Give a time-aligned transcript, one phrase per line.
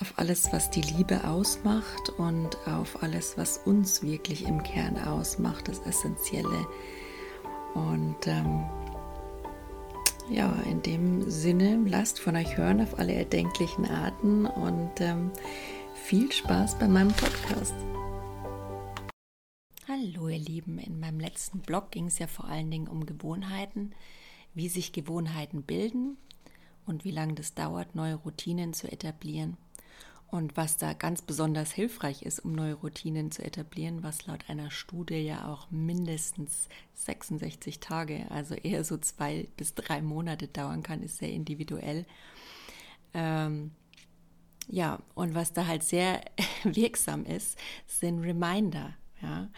[0.00, 5.68] auf alles, was die Liebe ausmacht und auf alles, was uns wirklich im Kern ausmacht,
[5.68, 6.66] das Essentielle.
[7.74, 8.64] Und ähm,
[10.30, 15.30] ja, in dem Sinne, lasst von euch hören auf alle erdenklichen Arten und ähm,
[15.94, 17.74] viel Spaß bei meinem Podcast.
[19.86, 23.92] Hallo ihr Lieben, in meinem letzten Blog ging es ja vor allen Dingen um Gewohnheiten,
[24.54, 26.16] wie sich Gewohnheiten bilden
[26.86, 29.56] und wie lange das dauert, neue Routinen zu etablieren.
[30.30, 34.70] Und was da ganz besonders hilfreich ist, um neue Routinen zu etablieren, was laut einer
[34.70, 41.02] Studie ja auch mindestens 66 Tage, also eher so zwei bis drei Monate dauern kann,
[41.02, 42.06] ist sehr individuell.
[43.12, 43.72] Ähm,
[44.68, 46.20] ja, und was da halt sehr
[46.62, 47.58] wirksam ist,
[47.88, 48.94] sind Reminder.
[49.20, 49.48] Ja,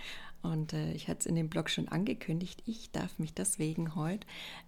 [0.40, 4.26] und äh, ich hatte es in dem Blog schon angekündigt, ich darf mich deswegen heute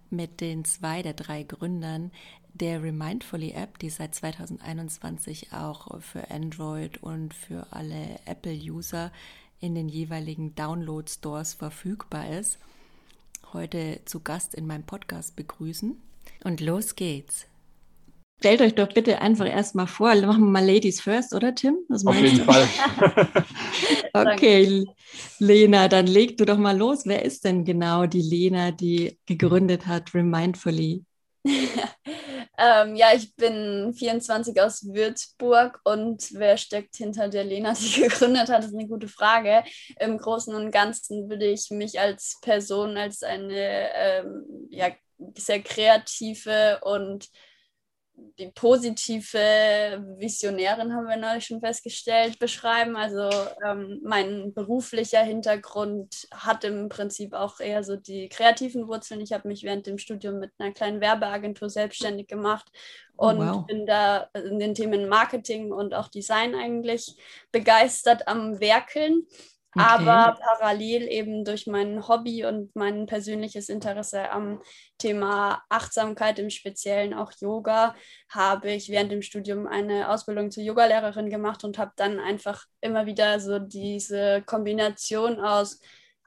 [0.09, 2.11] mit den zwei der drei Gründern
[2.55, 9.11] der Remindfully App, die seit 2021 auch für Android und für alle Apple-User
[9.59, 12.57] in den jeweiligen Download-Stores verfügbar ist,
[13.53, 15.97] heute zu Gast in meinem Podcast begrüßen.
[16.43, 17.45] Und los geht's.
[18.39, 21.77] Stellt euch doch bitte einfach erstmal vor, machen wir mal Ladies first, oder Tim?
[21.87, 22.43] Was Auf jeden du?
[22.45, 22.67] Fall.
[24.13, 24.85] okay,
[25.39, 27.05] Lena, dann leg du doch mal los.
[27.05, 31.03] Wer ist denn genau die Lena, die gegründet hat Remindfully?
[32.57, 38.49] ähm, ja, ich bin 24 aus Würzburg und wer steckt hinter der Lena, die gegründet
[38.49, 39.63] hat, ist eine gute Frage.
[39.99, 44.89] Im Großen und Ganzen würde ich mich als Person, als eine ähm, ja,
[45.37, 47.29] sehr kreative und
[48.37, 49.37] die positive
[50.17, 52.95] Visionärin haben wir neulich schon festgestellt, beschreiben.
[52.95, 53.29] Also
[53.65, 59.21] ähm, mein beruflicher Hintergrund hat im Prinzip auch eher so die kreativen Wurzeln.
[59.21, 62.69] Ich habe mich während dem Studium mit einer kleinen Werbeagentur selbstständig gemacht
[63.17, 63.65] oh, und oh, wow.
[63.65, 67.15] bin da in den Themen Marketing und auch Design eigentlich
[67.51, 69.27] begeistert am Werkeln.
[69.77, 69.83] Okay.
[69.85, 74.61] Aber parallel eben durch mein Hobby und mein persönliches Interesse am
[74.97, 77.93] Thema Achtsamkeit, im Speziellen auch Yoga,
[78.29, 83.05] habe ich während dem Studium eine Ausbildung zur Yogalehrerin gemacht und habe dann einfach immer
[83.05, 85.81] wieder so diese Kombination aus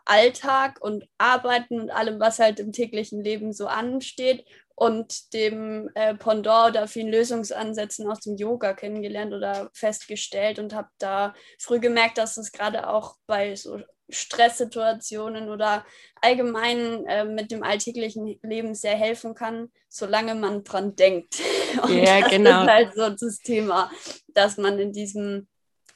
[0.08, 4.44] Alltag und Arbeiten und allem, was halt im täglichen Leben so ansteht
[4.74, 10.88] und dem äh, Pendant oder vielen Lösungsansätzen aus dem Yoga kennengelernt oder festgestellt und habe
[10.98, 15.84] da früh gemerkt, dass es gerade auch bei so Stresssituationen oder
[16.22, 21.40] allgemein äh, mit dem alltäglichen Leben sehr helfen kann, solange man dran denkt.
[21.82, 22.62] Und ja, das genau.
[22.62, 23.90] ist halt so das Thema,
[24.28, 25.48] dass man in diesem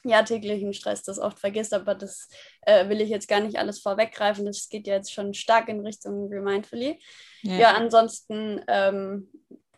[0.03, 2.27] ja, täglichen Stress das oft vergisst, aber das
[2.61, 4.45] äh, will ich jetzt gar nicht alles vorweggreifen.
[4.45, 6.99] Das geht ja jetzt schon stark in Richtung Remindfully.
[7.41, 9.29] Ja, ja ansonsten ähm,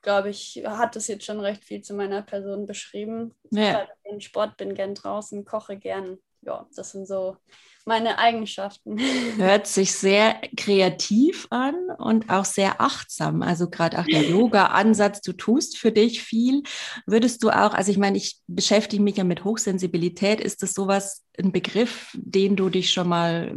[0.02, 3.34] glaube ich, hat das jetzt schon recht viel zu meiner Person beschrieben.
[3.52, 3.88] Ja.
[4.16, 6.20] Ich Sport, bin gern draußen, koche gern.
[6.42, 7.38] Ja, das sind so
[7.86, 9.00] meine Eigenschaften.
[9.38, 13.42] Hört sich sehr kreativ an und auch sehr achtsam.
[13.42, 16.64] Also gerade auch der Yoga-Ansatz, du tust für dich viel.
[17.06, 20.42] Würdest du auch, also ich meine, ich beschäftige mich ja mit Hochsensibilität.
[20.42, 23.56] Ist das sowas, ein Begriff, den du dich schon mal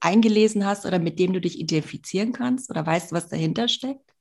[0.00, 4.12] eingelesen hast oder mit dem du dich identifizieren kannst oder weißt du, was dahinter steckt?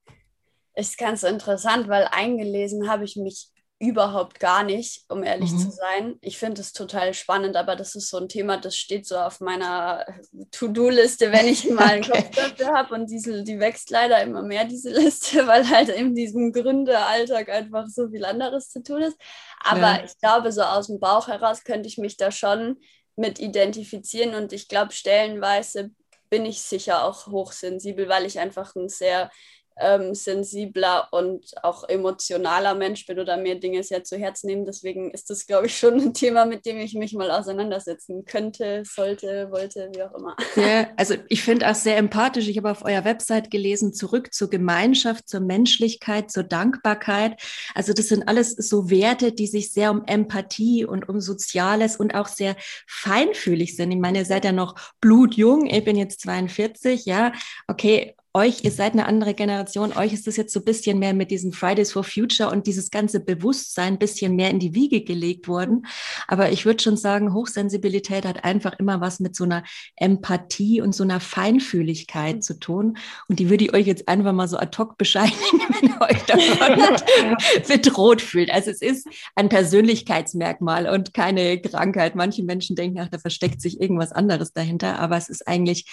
[0.73, 5.59] Ist ganz interessant, weil eingelesen habe ich mich überhaupt gar nicht, um ehrlich mhm.
[5.59, 6.18] zu sein.
[6.21, 9.39] Ich finde es total spannend, aber das ist so ein Thema, das steht so auf
[9.39, 10.03] meiner
[10.51, 12.24] To-Do-Liste, wenn ich mal einen okay.
[12.24, 12.95] Kopf dafür habe.
[12.95, 17.85] Und diese, die wächst leider immer mehr, diese Liste, weil halt in diesem Gründeralltag einfach
[17.88, 19.18] so viel anderes zu tun ist.
[19.59, 20.03] Aber ja.
[20.03, 22.77] ich glaube, so aus dem Bauch heraus könnte ich mich da schon
[23.15, 25.91] mit identifizieren und ich glaube, stellenweise
[26.30, 29.31] bin ich sicher auch hochsensibel, weil ich einfach ein sehr
[29.79, 34.65] ähm, sensibler und auch emotionaler Mensch bin oder mir Dinge sehr zu Herz nehmen.
[34.65, 38.83] Deswegen ist das, glaube ich, schon ein Thema, mit dem ich mich mal auseinandersetzen könnte,
[38.85, 40.35] sollte, wollte, wie auch immer.
[40.56, 42.47] Ja, also ich finde auch sehr empathisch.
[42.47, 47.39] Ich habe auf eurer Website gelesen, zurück zur Gemeinschaft, zur Menschlichkeit, zur Dankbarkeit.
[47.75, 52.15] Also das sind alles so Werte, die sich sehr um Empathie und um Soziales und
[52.15, 52.56] auch sehr
[52.88, 53.91] feinfühlig sind.
[53.91, 55.68] Ich meine, ihr seid ja noch blutjung.
[55.68, 57.31] Ich bin jetzt 42, ja.
[57.68, 61.16] Okay, euch, ihr seid eine andere Generation, euch ist das jetzt so ein bisschen mehr
[61.16, 65.01] mit diesen Fridays for Future und dieses ganze Bewusstsein ein bisschen mehr in die Wiege
[65.04, 65.88] gelegt worden.
[66.28, 69.63] Aber ich würde schon sagen, Hochsensibilität hat einfach immer was mit so einer
[69.95, 72.98] Empathie und so einer Feinfühligkeit zu tun.
[73.28, 75.36] Und die würde ich euch jetzt einfach mal so ad hoc bescheinigen,
[75.81, 77.38] wenn ihr euch davon
[77.68, 78.51] bedroht fühlt.
[78.51, 82.16] Also es ist ein Persönlichkeitsmerkmal und keine Krankheit.
[82.16, 85.00] Manche Menschen denken, ach, da versteckt sich irgendwas anderes dahinter.
[85.00, 85.86] Aber es ist eigentlich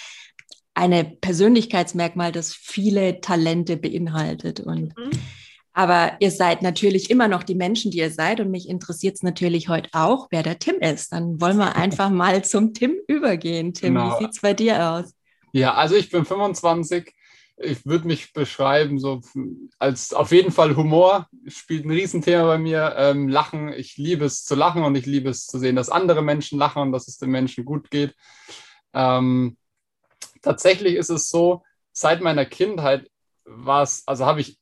[0.75, 4.59] eine Persönlichkeitsmerkmal, das viele Talente beinhaltet.
[4.59, 5.11] Und mhm.
[5.73, 8.39] aber ihr seid natürlich immer noch die Menschen, die ihr seid.
[8.41, 11.13] Und mich interessiert es natürlich heute auch, wer der Tim ist.
[11.13, 13.73] Dann wollen wir einfach mal zum Tim übergehen.
[13.73, 14.19] Tim, genau.
[14.19, 15.13] wie sieht es bei dir aus?
[15.53, 17.11] Ja, also ich bin 25.
[17.57, 19.21] Ich würde mich beschreiben, so
[19.79, 22.95] als auf jeden Fall Humor spielt ein Riesenthema bei mir.
[22.97, 26.21] Ähm, lachen, ich liebe es zu lachen und ich liebe es zu sehen, dass andere
[26.21, 28.13] Menschen lachen und dass es den Menschen gut geht.
[28.93, 29.55] Ähm,
[30.45, 33.09] tatsächlich ist es so, seit meiner Kindheit
[33.43, 34.59] war es, also habe ich,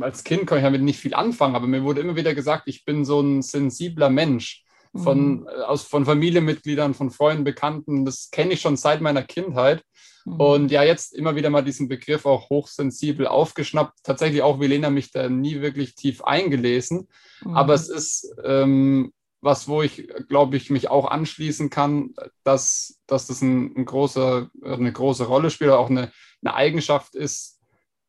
[0.00, 2.84] als Kind kann ich damit nicht viel anfangen, aber mir wurde immer wieder gesagt, ich
[2.84, 4.64] bin so ein sensibler Mensch
[4.96, 5.48] von, mhm.
[5.48, 8.04] aus, von Familienmitgliedern, von Freunden, Bekannten.
[8.04, 9.82] Das kenne ich schon seit meiner Kindheit.
[10.24, 10.40] Mhm.
[10.40, 13.98] Und ja, jetzt immer wieder mal diesen Begriff auch hochsensibel aufgeschnappt.
[14.04, 17.08] Tatsächlich auch, wie Lena mich da nie wirklich tief eingelesen.
[17.44, 17.56] Mhm.
[17.56, 19.12] Aber es ist ähm,
[19.44, 24.50] was, wo ich, glaube ich, mich auch anschließen kann, dass, dass das ein, ein große,
[24.62, 26.10] eine große Rolle spielt, oder auch eine,
[26.42, 27.60] eine Eigenschaft ist,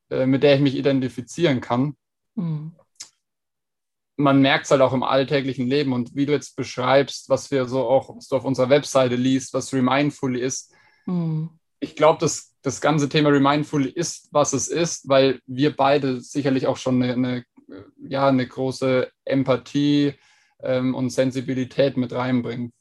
[0.09, 1.95] äh, mit der ich mich identifizieren kann.
[2.35, 2.73] Mhm.
[4.17, 7.65] Man merkt es halt auch im alltäglichen Leben und wie du jetzt beschreibst, was wir
[7.65, 10.73] so auch, was du auf unserer Webseite liest, was Remindfully ist.
[11.05, 11.49] Mhm.
[11.81, 16.65] Ich glaube, dass das ganze Thema Remindfully ist, was es ist, weil wir beide sicherlich
[16.65, 17.45] auch schon eine, eine
[17.97, 20.13] ja, eine große Empathie,
[20.65, 22.71] ähm, und Sensibilität mit reinbringen.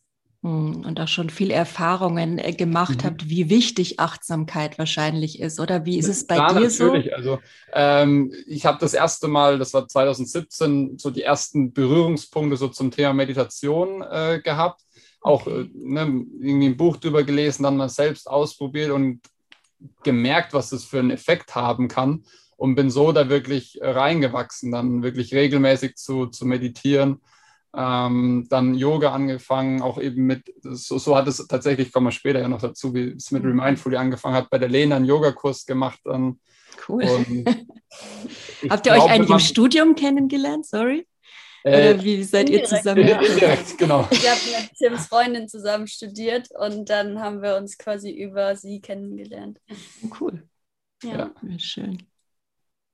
[0.45, 3.07] Hm, und auch schon viel Erfahrungen äh, gemacht mhm.
[3.07, 6.77] habt, wie wichtig Achtsamkeit wahrscheinlich ist, oder wie ist es bei ja, dir natürlich.
[6.77, 6.85] so?
[6.85, 7.39] Natürlich, also
[7.73, 12.91] ähm, ich habe das erste Mal, das war 2017, so die ersten Berührungspunkte so zum
[12.91, 14.83] Thema Meditation äh, gehabt.
[15.23, 15.63] Auch okay.
[15.63, 19.23] äh, ne, irgendwie ein Buch drüber gelesen, dann mal selbst ausprobiert und
[20.03, 22.25] gemerkt, was das für einen Effekt haben kann
[22.59, 27.23] und bin so da wirklich reingewachsen, dann wirklich regelmäßig zu, zu meditieren
[27.77, 32.41] ähm, dann Yoga angefangen, auch eben mit, so, so, hat es tatsächlich, kommen wir später
[32.41, 33.61] ja noch dazu, wie es mit mhm.
[33.61, 36.01] Remindfully angefangen hat, bei der Lena einen Yogakurs gemacht.
[36.05, 36.41] Dann.
[36.89, 37.05] Cool.
[38.69, 40.67] Habt ihr glaube, euch eigentlich im Studium kennengelernt?
[40.67, 41.07] Sorry.
[41.65, 43.09] Oder äh, wie seid ihr zusammen?
[43.09, 43.21] Ja.
[43.23, 44.07] Indirekt, genau.
[44.11, 48.81] Ich habe mit Tims Freundin zusammen studiert und dann haben wir uns quasi über sie
[48.81, 49.59] kennengelernt.
[50.21, 50.47] Cool.
[51.03, 51.33] Ja.
[51.43, 51.59] ja.
[51.59, 52.03] Schön.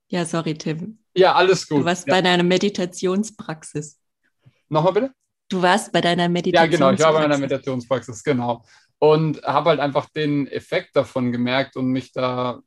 [0.09, 0.99] Ja, sorry, Tim.
[1.15, 1.81] Ja, alles gut.
[1.81, 2.15] Du warst ja.
[2.15, 4.00] bei deiner Meditationspraxis.
[4.71, 5.13] Nochmal bitte?
[5.49, 6.79] Du warst bei deiner Meditationspraxis.
[6.79, 8.65] Ja, genau, ich war bei meiner Meditationspraxis, genau.
[8.99, 12.61] Und habe halt einfach den Effekt davon gemerkt und mich da,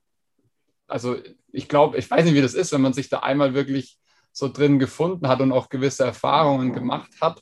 [0.88, 1.16] also
[1.52, 3.98] ich glaube, ich weiß nicht, wie das ist, wenn man sich da einmal wirklich
[4.34, 7.42] so drin gefunden hat und auch gewisse Erfahrungen gemacht hat,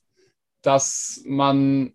[0.61, 1.93] dass man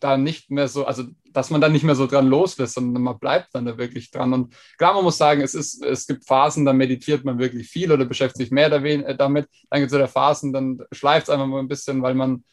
[0.00, 3.18] da nicht mehr so, also dass man da nicht mehr so dran loslässt, sondern man
[3.18, 4.32] bleibt dann da wirklich dran.
[4.32, 7.92] Und klar, man muss sagen, es, ist, es gibt Phasen, da meditiert man wirklich viel
[7.92, 9.48] oder beschäftigt sich mehr äh, damit.
[9.70, 12.44] Dann gibt es wieder Phasen, dann schleift es einfach mal ein bisschen, weil man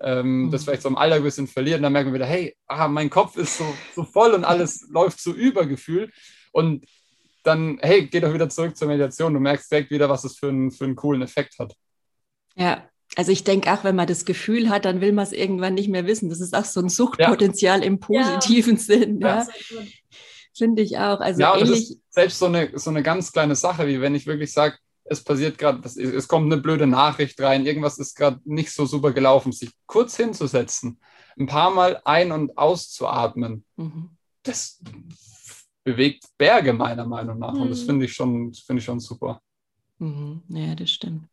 [0.00, 0.50] ähm, mhm.
[0.50, 1.78] das vielleicht so im Alltag ein bisschen verliert.
[1.78, 3.64] Und dann merkt man wieder, hey, ah, mein Kopf ist so,
[3.94, 6.12] so voll und alles läuft so übergefühlt.
[6.52, 6.86] Und
[7.42, 9.34] dann, hey, geh doch wieder zurück zur Meditation.
[9.34, 11.74] Du merkst direkt wieder, was es für einen, für einen coolen Effekt hat.
[12.54, 15.74] Ja, also ich denke auch, wenn man das Gefühl hat, dann will man es irgendwann
[15.74, 16.28] nicht mehr wissen.
[16.28, 17.84] Das ist auch so ein Suchtpotenzial ja.
[17.84, 18.80] im positiven ja.
[18.84, 19.20] Sinn.
[19.20, 19.44] Ja.
[20.56, 21.18] Finde ich auch.
[21.18, 21.96] Also ja, ähnlich.
[22.10, 25.58] selbst so eine, so eine ganz kleine Sache, wie wenn ich wirklich sage, es passiert
[25.58, 29.72] gerade, es kommt eine blöde Nachricht rein, irgendwas ist gerade nicht so super gelaufen, sich
[29.86, 31.00] kurz hinzusetzen,
[31.36, 34.10] ein paar Mal ein- und auszuatmen, mhm.
[34.44, 34.80] das
[35.82, 37.54] bewegt Berge meiner Meinung nach.
[37.54, 37.62] Mhm.
[37.62, 37.86] Und das mhm.
[37.86, 39.42] finde ich schon, finde ich schon super.
[39.98, 40.42] Mhm.
[40.50, 41.24] Ja, das stimmt.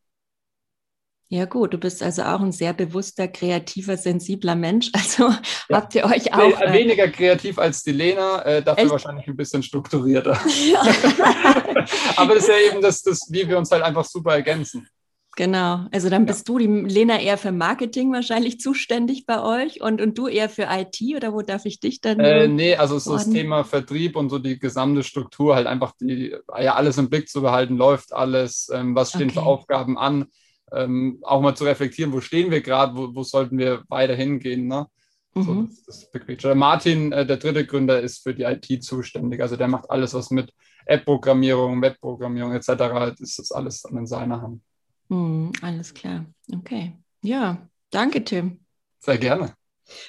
[1.28, 4.92] Ja, gut, du bist also auch ein sehr bewusster, kreativer, sensibler Mensch.
[5.06, 5.30] Also
[5.70, 5.78] ja.
[5.78, 6.60] habt ihr euch auch.
[6.60, 8.92] Äh, weniger kreativ als die Lena, äh, dafür echt?
[8.92, 10.40] wahrscheinlich ein bisschen strukturierter.
[10.72, 10.82] Ja.
[12.16, 14.88] Aber das ist ja eben das, das, wie wir uns halt einfach super ergänzen.
[15.36, 16.54] Genau, also dann bist ja.
[16.54, 20.68] du, die Lena, eher für Marketing wahrscheinlich zuständig bei euch und, und du eher für
[20.72, 22.20] IT oder wo darf ich dich dann?
[22.22, 26.36] Äh, nee, also so das Thema Vertrieb und so die gesamte Struktur, halt einfach die,
[26.58, 29.34] ja, alles im Blick zu behalten, läuft alles, ähm, was stehen okay.
[29.34, 30.28] für Aufgaben an
[30.72, 34.68] ähm, auch mal zu reflektieren, wo stehen wir gerade, wo, wo, sollten wir weiter hingehen.
[34.68, 34.88] Ne?
[35.36, 35.44] Mhm.
[35.44, 39.42] So, das, das Martin, äh, der dritte Gründer, ist für die IT zuständig.
[39.42, 40.54] Also der macht alles, was mit
[40.86, 43.20] App-Programmierung, Web-Programmierung etc.
[43.20, 44.62] ist das alles dann in seiner Hand.
[45.10, 46.26] Mhm, alles klar.
[46.52, 46.94] Okay.
[47.22, 48.60] Ja, danke, Tim.
[49.00, 49.54] Sehr gerne.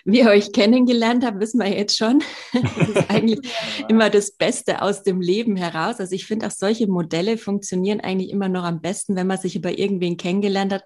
[0.04, 2.22] Wie ihr euch kennengelernt habt, wissen wir jetzt schon.
[2.76, 3.40] Das ist eigentlich
[3.88, 6.00] immer das Beste aus dem Leben heraus.
[6.00, 9.56] Also ich finde auch solche Modelle funktionieren eigentlich immer noch am besten, wenn man sich
[9.56, 10.84] über irgendwen kennengelernt hat,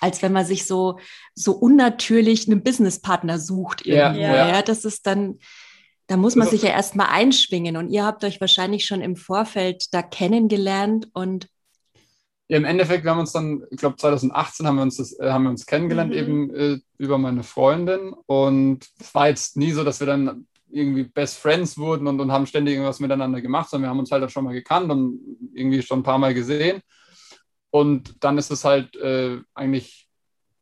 [0.00, 0.98] als wenn man sich so,
[1.34, 3.86] so unnatürlich einen Businesspartner sucht.
[3.86, 4.48] Ja, ja.
[4.48, 5.38] ja, das ist dann,
[6.06, 7.76] da muss man also sich ja erstmal einschwingen.
[7.76, 11.48] Und ihr habt euch wahrscheinlich schon im Vorfeld da kennengelernt und
[12.52, 15.30] ja, im Endeffekt, wir haben uns dann, ich glaube 2018 haben wir uns, das, äh,
[15.30, 16.18] haben wir uns kennengelernt, mhm.
[16.18, 18.12] eben äh, über meine Freundin.
[18.26, 22.30] Und es war jetzt nie so, dass wir dann irgendwie Best Friends wurden und, und
[22.30, 25.18] haben ständig irgendwas miteinander gemacht, sondern wir haben uns halt auch schon mal gekannt und
[25.54, 26.82] irgendwie schon ein paar Mal gesehen.
[27.70, 30.10] Und dann ist es halt äh, eigentlich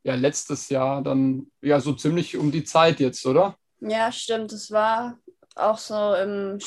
[0.05, 3.57] ja letztes Jahr dann ja so ziemlich um die Zeit jetzt, oder?
[3.81, 4.53] Ja, stimmt.
[4.53, 5.19] Es war
[5.55, 6.57] auch so im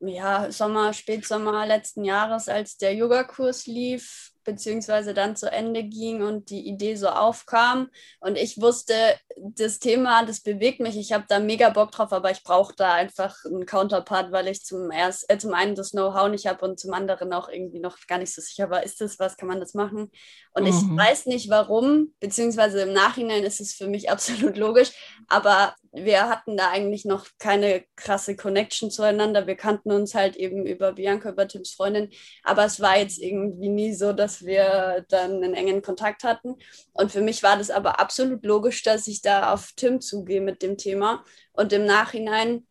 [0.00, 6.50] ja, Sommer, Spätsommer letzten Jahres, als der Yogakurs lief, beziehungsweise dann zu Ende ging und
[6.50, 7.88] die Idee so aufkam.
[8.20, 8.94] Und ich wusste,
[9.36, 10.96] das Thema, das bewegt mich.
[10.96, 14.64] Ich habe da mega Bock drauf, aber ich brauche da einfach einen Counterpart, weil ich
[14.64, 17.98] zum, erst, äh, zum einen das Know-how nicht habe und zum anderen auch irgendwie noch
[18.06, 20.10] gar nicht so sicher war, ist das was, kann man das machen?
[20.52, 20.68] Und mhm.
[20.68, 24.90] ich weiß nicht warum, beziehungsweise im Nachhinein ist es für mich absolut logisch,
[25.28, 29.46] aber wir hatten da eigentlich noch keine krasse Connection zueinander.
[29.46, 32.10] Wir kannten uns halt eben über Bianca, über Tims Freundin,
[32.44, 36.56] aber es war jetzt irgendwie nie so, dass wir dann einen engen Kontakt hatten.
[36.92, 40.62] Und für mich war das aber absolut logisch, dass ich da auf Tim zugehe mit
[40.62, 41.24] dem Thema.
[41.52, 42.66] Und im Nachhinein,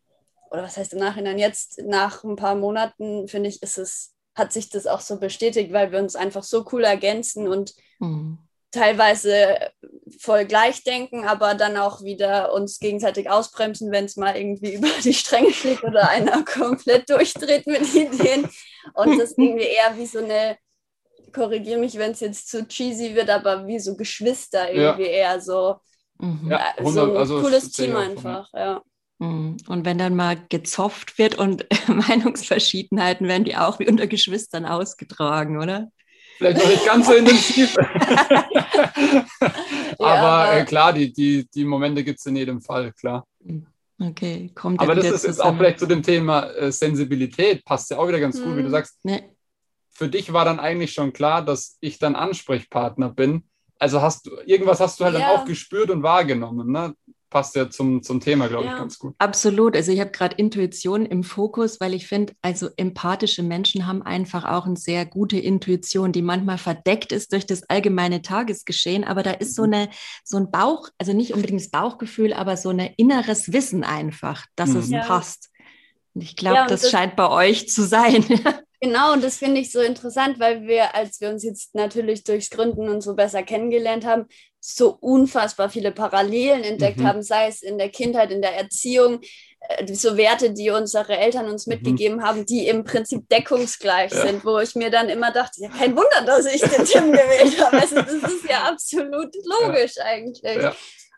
[0.50, 4.52] oder was heißt im Nachhinein, jetzt nach ein paar Monaten, finde ich, ist es, hat
[4.52, 8.38] sich das auch so bestätigt, weil wir uns einfach so cool ergänzen und mhm
[8.70, 9.72] teilweise
[10.18, 14.88] voll gleich denken, aber dann auch wieder uns gegenseitig ausbremsen, wenn es mal irgendwie über
[15.02, 18.48] die Stränge schlägt oder einer komplett durchdreht mit Ideen.
[18.94, 20.56] Und das irgendwie eher wie so eine,
[21.32, 25.32] korrigiere mich, wenn es jetzt zu cheesy wird, aber wie so Geschwister irgendwie ja.
[25.32, 25.76] eher so.
[26.18, 26.50] Mhm.
[26.50, 28.82] Ja, 100, so ein also cooles Team einfach, ja.
[29.20, 29.58] Mhm.
[29.68, 35.58] Und wenn dann mal gezofft wird und Meinungsverschiedenheiten werden die auch wie unter Geschwistern ausgetragen,
[35.58, 35.90] oder?
[36.40, 37.76] Vielleicht noch nicht ganz so intensiv.
[39.98, 43.26] aber äh, klar, die, die, die Momente gibt es in jedem Fall, klar.
[44.00, 47.98] Okay, kommt Aber das ist jetzt auch vielleicht zu dem Thema äh, Sensibilität, passt ja
[47.98, 48.44] auch wieder ganz hm.
[48.44, 48.70] gut, wie du hm.
[48.70, 48.98] sagst.
[49.02, 49.22] Nee.
[49.90, 53.44] Für dich war dann eigentlich schon klar, dass ich dann Ansprechpartner bin.
[53.78, 55.20] Also hast du, irgendwas hast du halt ja.
[55.20, 56.72] dann auch gespürt und wahrgenommen.
[56.72, 56.94] Ne?
[57.30, 58.72] Passt ja zum, zum Thema, glaube ja.
[58.72, 59.14] ich, ganz gut.
[59.18, 59.76] Absolut.
[59.76, 64.44] Also ich habe gerade Intuition im Fokus, weil ich finde, also empathische Menschen haben einfach
[64.44, 69.04] auch eine sehr gute Intuition, die manchmal verdeckt ist durch das allgemeine Tagesgeschehen.
[69.04, 69.72] Aber da ist so mhm.
[69.72, 69.88] eine,
[70.24, 74.70] so ein Bauch, also nicht unbedingt das Bauchgefühl, aber so ein inneres Wissen einfach, dass
[74.70, 74.76] mhm.
[74.76, 75.00] es ja.
[75.04, 75.50] passt.
[76.14, 78.24] Und ich glaube, ja, das, das scheint bei euch zu sein.
[78.82, 82.48] Genau, und das finde ich so interessant, weil wir, als wir uns jetzt natürlich durchs
[82.48, 84.24] Gründen und so besser kennengelernt haben,
[84.60, 87.06] so unfassbar viele Parallelen entdeckt mhm.
[87.06, 89.20] haben, sei es in der Kindheit, in der Erziehung,
[89.60, 91.74] äh, so Werte, die unsere Eltern uns mhm.
[91.74, 94.26] mitgegeben haben, die im Prinzip deckungsgleich ja.
[94.26, 97.58] sind, wo ich mir dann immer dachte, ja, kein Wunder, dass ich den Tim gewählt
[97.64, 97.80] habe.
[97.80, 100.04] Also, das ist ja absolut logisch ja.
[100.04, 100.58] eigentlich.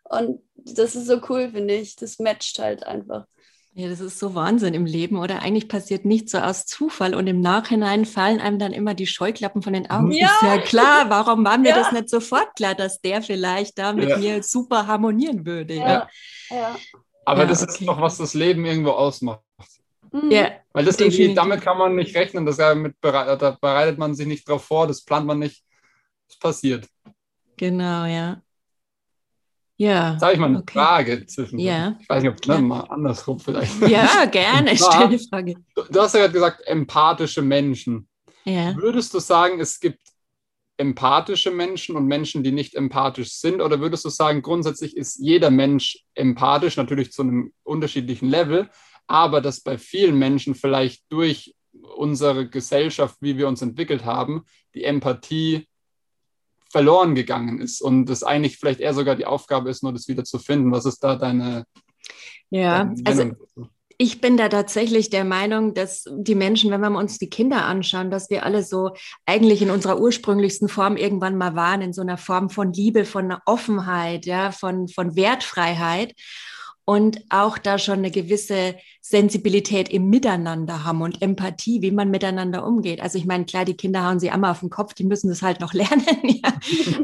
[0.04, 1.96] Und das ist so cool, finde ich.
[1.96, 3.26] Das matcht halt einfach.
[3.74, 5.40] Ja, das ist so Wahnsinn im Leben, oder?
[5.40, 9.62] Eigentlich passiert nichts so aus Zufall und im Nachhinein fallen einem dann immer die Scheuklappen
[9.62, 10.12] von den Augen.
[10.12, 10.26] Ja.
[10.26, 11.76] Ist ja klar, warum war mir ja.
[11.76, 14.18] das nicht sofort klar, dass der vielleicht da mit ja.
[14.18, 15.74] mir super harmonieren würde?
[15.74, 16.08] Ja.
[16.50, 16.76] ja.
[17.24, 17.72] Aber das okay.
[17.72, 19.40] ist doch, was das Leben irgendwo ausmacht.
[20.12, 20.30] Mhm.
[20.30, 24.14] Ja, Weil das irgendwie, damit kann man nicht rechnen, das damit bereit, da bereitet man
[24.14, 25.64] sich nicht drauf vor, das plant man nicht,
[26.28, 26.86] es passiert.
[27.56, 28.42] Genau, ja.
[29.82, 30.12] Ja.
[30.12, 30.72] Jetzt habe ich mal eine okay.
[30.74, 31.58] Frage zwischen.
[31.58, 31.96] Ja.
[32.00, 33.80] Ich weiß nicht, ob ne, mal andersrum vielleicht.
[33.88, 34.76] Ja, gerne.
[34.76, 35.56] Stell die Frage.
[35.74, 38.06] Du, du hast ja gerade gesagt, empathische Menschen.
[38.44, 38.76] Ja.
[38.76, 39.98] Würdest du sagen, es gibt
[40.76, 43.60] empathische Menschen und Menschen, die nicht empathisch sind?
[43.60, 48.70] Oder würdest du sagen, grundsätzlich ist jeder Mensch empathisch, natürlich zu einem unterschiedlichen Level,
[49.08, 51.56] aber dass bei vielen Menschen vielleicht durch
[51.96, 55.66] unsere Gesellschaft, wie wir uns entwickelt haben, die Empathie
[56.72, 60.24] verloren gegangen ist und es eigentlich vielleicht eher sogar die Aufgabe ist, nur das wieder
[60.24, 60.72] zu finden.
[60.72, 61.64] Was ist da deine?
[62.50, 63.30] Ja, deine also
[63.98, 68.10] ich bin da tatsächlich der Meinung, dass die Menschen, wenn wir uns die Kinder anschauen,
[68.10, 68.90] dass wir alle so
[69.26, 73.36] eigentlich in unserer ursprünglichsten Form irgendwann mal waren, in so einer Form von Liebe, von
[73.46, 76.14] Offenheit, ja, von, von Wertfreiheit
[76.84, 82.66] und auch da schon eine gewisse Sensibilität im Miteinander haben und Empathie, wie man miteinander
[82.66, 83.00] umgeht.
[83.00, 85.42] Also ich meine, klar, die Kinder hauen sie einmal auf den Kopf, die müssen das
[85.42, 86.04] halt noch lernen.
[86.22, 86.52] ja.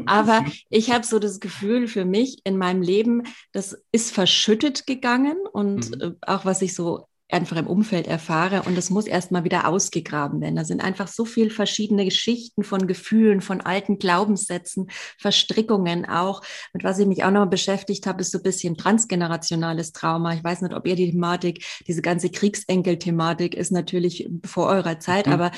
[0.05, 5.37] Aber ich habe so das Gefühl für mich in meinem Leben, das ist verschüttet gegangen
[5.51, 5.99] und mhm.
[5.99, 8.63] Äh, auch was ich so einfach im Umfeld erfahre.
[8.63, 10.55] Und das muss erstmal wieder ausgegraben werden.
[10.55, 16.41] Da sind einfach so viele verschiedene Geschichten von Gefühlen, von alten Glaubenssätzen, Verstrickungen auch.
[16.73, 20.33] Mit was ich mich auch noch beschäftigt habe, ist so ein bisschen transgenerationales Trauma.
[20.33, 25.27] Ich weiß nicht, ob ihr die Thematik, diese ganze Kriegsenkel-Thematik ist natürlich vor eurer Zeit,
[25.27, 25.33] mhm.
[25.33, 25.51] aber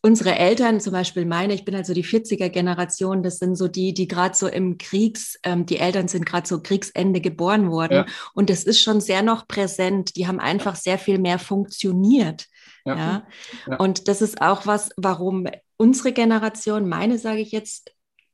[0.00, 4.06] unsere Eltern, zum Beispiel meine, ich bin also die 40er-Generation, das sind so die, die
[4.06, 7.94] gerade so im Kriegs, ähm, die Eltern sind gerade so Kriegsende geboren worden.
[7.94, 8.06] Ja.
[8.34, 10.16] Und das ist schon sehr noch präsent.
[10.16, 12.46] Die haben einfach sehr viel mehr funktioniert.
[12.84, 12.96] Ja.
[12.96, 13.26] ja.
[13.66, 13.76] ja.
[13.76, 17.90] Und das ist auch was, warum unsere Generation, meine sage ich jetzt,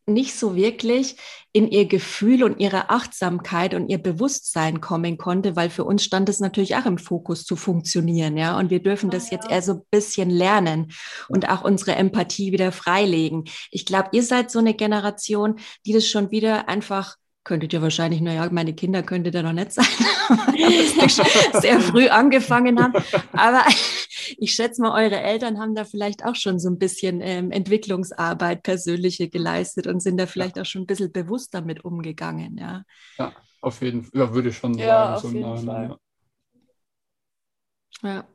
[0.07, 1.17] nicht so wirklich
[1.53, 6.29] in ihr Gefühl und ihre Achtsamkeit und ihr Bewusstsein kommen konnte, weil für uns stand
[6.29, 8.59] es natürlich auch im Fokus zu funktionieren, ja.
[8.59, 10.93] Und wir dürfen das jetzt eher so ein bisschen lernen
[11.29, 13.45] und auch unsere Empathie wieder freilegen.
[13.71, 15.57] Ich glaube, ihr seid so eine Generation,
[15.87, 19.73] die das schon wieder einfach könntet ihr wahrscheinlich, naja, meine Kinder könntet ihr noch nicht
[19.73, 19.85] sein,
[21.61, 22.95] sehr früh angefangen haben.
[23.33, 23.63] Aber
[24.39, 28.63] ich schätze mal, eure Eltern haben da vielleicht auch schon so ein bisschen ähm, Entwicklungsarbeit
[28.63, 32.57] persönliche geleistet und sind da vielleicht auch schon ein bisschen bewusst damit umgegangen.
[32.57, 32.83] Ja,
[33.19, 35.15] ja auf jeden Fall, ja, würde ich schon ja, sagen.
[35.15, 35.99] Auf so jeden Fall.
[38.03, 38.15] Ja.
[38.15, 38.29] ja.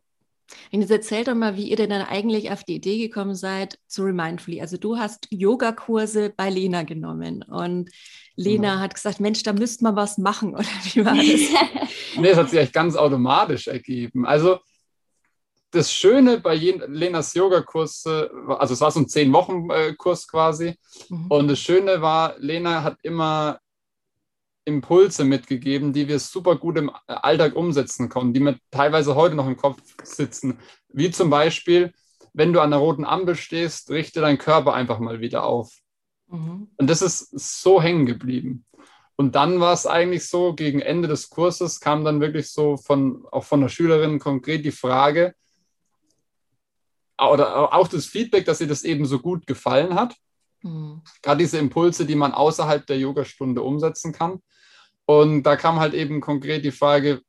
[0.72, 3.80] Und jetzt erzählt doch mal, wie ihr denn dann eigentlich auf die Idee gekommen seid
[3.88, 4.62] zu Remindfully.
[4.62, 7.90] Also du hast Yogakurse bei Lena genommen und
[8.36, 8.82] Lena genau.
[8.82, 11.90] hat gesagt, Mensch, da müsste man was machen, oder wie war das?
[12.18, 14.26] nee, es hat sich echt ganz automatisch ergeben.
[14.26, 14.60] Also
[15.72, 20.76] das Schöne bei Lenas Yogakurs, also es war so ein Zehn-Wochen-Kurs quasi.
[21.10, 21.28] Mhm.
[21.30, 23.60] Und das Schöne war, Lena hat immer
[24.70, 29.48] Impulse mitgegeben, die wir super gut im Alltag umsetzen konnten, die mir teilweise heute noch
[29.48, 30.60] im Kopf sitzen.
[30.88, 31.94] Wie zum Beispiel,
[32.34, 35.72] wenn du an der roten Ampel stehst, richte deinen Körper einfach mal wieder auf.
[36.28, 36.70] Mhm.
[36.78, 38.66] Und das ist so hängen geblieben.
[39.16, 43.26] Und dann war es eigentlich so, gegen Ende des Kurses kam dann wirklich so von,
[43.32, 45.34] auch von der Schülerin konkret die Frage,
[47.20, 50.16] oder auch das Feedback, dass ihr das eben so gut gefallen hat.
[50.62, 51.02] Mhm.
[51.22, 54.42] Gerade diese Impulse, die man außerhalb der Yogastunde umsetzen kann.
[55.10, 57.24] Und da kam halt eben konkret die Frage,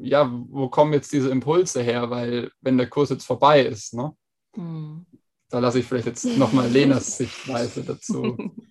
[0.00, 2.08] ja, wo kommen jetzt diese Impulse her?
[2.08, 4.16] Weil wenn der Kurs jetzt vorbei ist, ne?
[4.56, 5.04] Mhm.
[5.50, 8.38] Da lasse ich vielleicht jetzt nochmal Lenas Sichtweise dazu.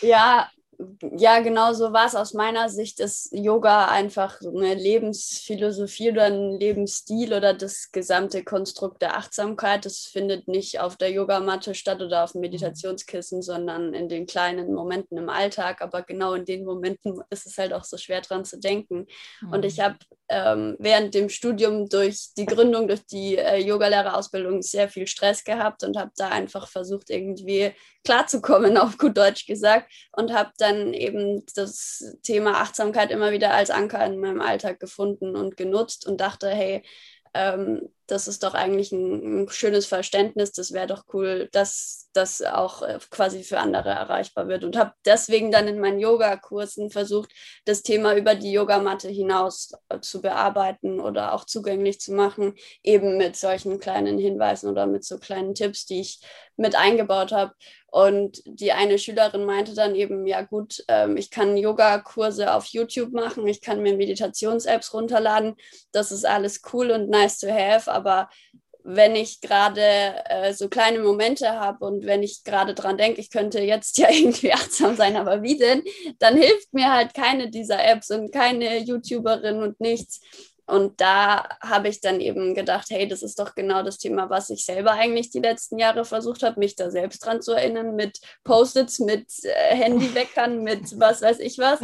[0.00, 0.50] Ja,
[1.16, 6.58] ja, genau so war es aus meiner Sicht, ist Yoga einfach eine Lebensphilosophie oder ein
[6.58, 9.84] Lebensstil oder das gesamte Konstrukt der Achtsamkeit.
[9.84, 14.72] Das findet nicht auf der Yogamatte statt oder auf dem Meditationskissen, sondern in den kleinen
[14.72, 15.82] Momenten im Alltag.
[15.82, 19.06] Aber genau in den Momenten ist es halt auch so schwer dran zu denken.
[19.40, 19.52] Mhm.
[19.52, 19.96] Und ich habe
[20.28, 25.84] ähm, während dem Studium durch die Gründung, durch die äh, Yogalehrerausbildung sehr viel Stress gehabt
[25.84, 27.72] und habe da einfach versucht, irgendwie
[28.04, 33.70] klarzukommen, auf gut Deutsch gesagt, und habe dann eben das Thema Achtsamkeit immer wieder als
[33.70, 36.82] Anker in meinem Alltag gefunden und genutzt und dachte, hey,
[37.34, 42.42] ähm, das ist doch eigentlich ein, ein schönes Verständnis, das wäre doch cool, dass das
[42.42, 47.30] auch äh, quasi für andere erreichbar wird und habe deswegen dann in meinen Yoga-Kursen versucht,
[47.64, 53.16] das Thema über die Yogamatte hinaus äh, zu bearbeiten oder auch zugänglich zu machen, eben
[53.16, 56.20] mit solchen kleinen Hinweisen oder mit so kleinen Tipps, die ich
[56.56, 57.52] mit eingebaut habe.
[57.92, 63.12] Und die eine Schülerin meinte dann eben, ja gut, ähm, ich kann Yoga-Kurse auf YouTube
[63.12, 65.56] machen, ich kann mir Meditations-Apps runterladen,
[65.92, 68.28] das ist alles cool und nice to have, aber
[68.84, 69.80] wenn ich gerade
[70.28, 74.08] äh, so kleine Momente habe und wenn ich gerade dran denke, ich könnte jetzt ja
[74.10, 75.82] irgendwie achtsam sein, aber wie denn,
[76.18, 80.20] dann hilft mir halt keine dieser Apps und keine YouTuberin und nichts.
[80.64, 84.48] Und da habe ich dann eben gedacht, hey, das ist doch genau das Thema, was
[84.48, 88.20] ich selber eigentlich die letzten Jahre versucht habe, mich da selbst dran zu erinnern, mit
[88.44, 91.80] Post-its, mit äh, Handyweckern, mit was weiß ich was.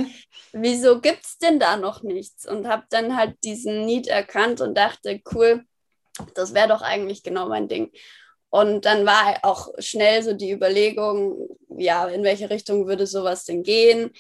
[0.53, 2.49] Wieso gibt es denn da noch nichts?
[2.49, 5.65] Und habe dann halt diesen Need erkannt und dachte, cool,
[6.35, 7.93] das wäre doch eigentlich genau mein Ding.
[8.51, 13.63] Und dann war auch schnell so die Überlegung, ja, in welche Richtung würde sowas denn
[13.63, 14.11] gehen?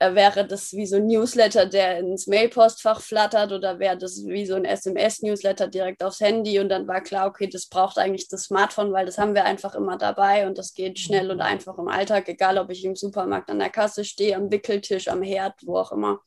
[0.00, 4.46] Äh, wäre das wie so ein Newsletter, der ins Mailpostfach flattert oder wäre das wie
[4.46, 6.60] so ein SMS-Newsletter direkt aufs Handy?
[6.60, 9.74] Und dann war klar, okay, das braucht eigentlich das Smartphone, weil das haben wir einfach
[9.74, 13.50] immer dabei und das geht schnell und einfach im Alltag, egal ob ich im Supermarkt
[13.50, 16.20] an der Kasse stehe, am Wickeltisch, am Herd, wo auch immer.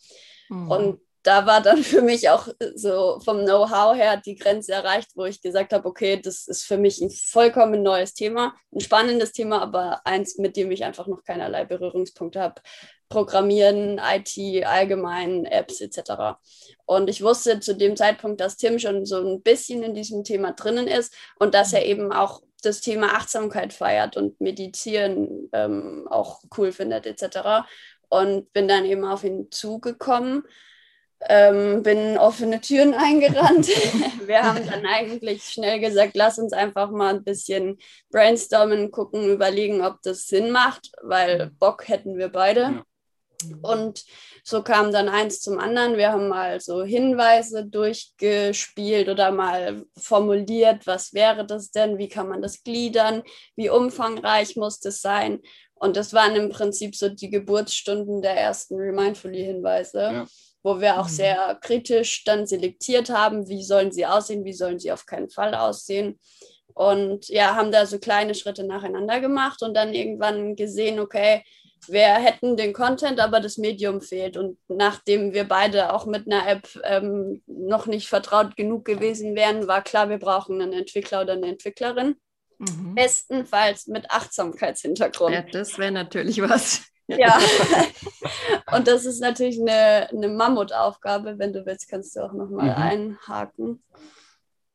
[0.49, 0.71] Mhm.
[0.71, 5.25] Und da war dann für mich auch so vom Know-how her die Grenze erreicht, wo
[5.25, 9.61] ich gesagt habe, okay, das ist für mich ein vollkommen neues Thema, ein spannendes Thema,
[9.61, 12.61] aber eins, mit dem ich einfach noch keinerlei Berührungspunkte habe.
[13.09, 16.39] Programmieren, IT, allgemein, Apps etc.
[16.85, 20.53] Und ich wusste zu dem Zeitpunkt, dass Tim schon so ein bisschen in diesem Thema
[20.53, 26.41] drinnen ist und dass er eben auch das Thema Achtsamkeit feiert und Meditieren ähm, auch
[26.57, 27.67] cool findet etc.
[28.07, 30.43] Und bin dann eben auf ihn zugekommen
[31.29, 33.67] ähm, bin offene Türen eingerannt.
[34.27, 37.77] Wir haben dann eigentlich schnell gesagt, lass uns einfach mal ein bisschen
[38.11, 42.61] brainstormen, gucken, überlegen, ob das Sinn macht, weil Bock hätten wir beide.
[42.61, 42.83] Ja.
[43.61, 44.05] Und
[44.43, 45.97] so kam dann eins zum anderen.
[45.97, 52.27] Wir haben mal so Hinweise durchgespielt oder mal formuliert, was wäre das denn, wie kann
[52.27, 53.23] man das gliedern,
[53.55, 55.39] wie umfangreich muss das sein.
[55.81, 59.99] Und das waren im Prinzip so die Geburtsstunden der ersten Remindfully-Hinweise.
[59.99, 60.27] Ja
[60.63, 61.13] wo wir auch mhm.
[61.13, 65.55] sehr kritisch dann selektiert haben, wie sollen sie aussehen, wie sollen sie auf keinen Fall
[65.55, 66.19] aussehen.
[66.73, 71.43] Und ja, haben da so kleine Schritte nacheinander gemacht und dann irgendwann gesehen, okay,
[71.87, 74.37] wir hätten den Content, aber das Medium fehlt.
[74.37, 79.67] Und nachdem wir beide auch mit einer App ähm, noch nicht vertraut genug gewesen wären,
[79.67, 82.15] war klar, wir brauchen einen Entwickler oder eine Entwicklerin.
[82.61, 82.93] Mhm.
[82.95, 85.33] Bestenfalls mit Achtsamkeitshintergrund.
[85.33, 86.83] Ja, das wäre natürlich was.
[87.07, 87.37] Ja,
[88.71, 91.37] und das ist natürlich eine, eine Mammutaufgabe.
[91.37, 92.75] Wenn du willst, kannst du auch nochmal mhm.
[92.77, 93.83] einhaken.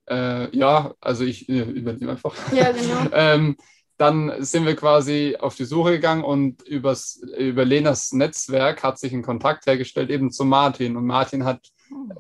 [0.07, 2.35] Äh, ja, also ich äh, übernehme einfach.
[2.53, 3.07] Ja, genau.
[3.13, 3.57] ähm,
[3.97, 9.15] dann sind wir quasi auf die Suche gegangen und übers, über Lenas Netzwerk hat sich
[9.15, 10.99] ein Kontakt hergestellt eben zu Martin.
[10.99, 11.71] Und Martin hat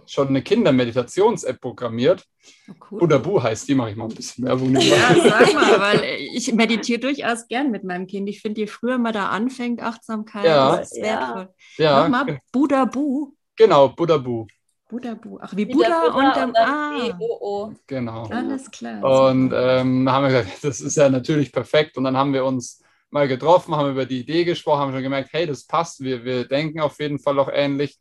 [0.06, 2.24] schon eine Kindermeditations-App programmiert.
[2.68, 2.98] Oh, cool.
[3.00, 4.74] Budabu heißt die, mache ich mal ein bisschen Werbung.
[4.76, 8.28] Ja, sag mal, weil ich meditiere durchaus gern mit meinem Kind.
[8.28, 10.76] Ich finde, je früher man da anfängt, Achtsamkeit, ja.
[10.76, 11.48] das ist wertvoll.
[11.78, 12.08] Ja.
[12.08, 13.32] Mach mal Budabu.
[13.56, 14.46] Genau, Budabu.
[14.88, 15.38] Budabu.
[15.40, 17.18] Ach, wie, wie Buddha, Buddha, und dann, und ah.
[17.18, 17.74] -O.
[17.86, 18.22] Genau.
[18.26, 19.30] Alles klar.
[19.30, 21.96] Und ähm, haben wir gesagt, das ist ja natürlich perfekt.
[21.96, 25.30] Und dann haben wir uns mal getroffen, haben über die Idee gesprochen, haben schon gemerkt,
[25.32, 26.00] hey, das passt.
[26.00, 27.98] Wir, wir denken auf jeden Fall auch ähnlich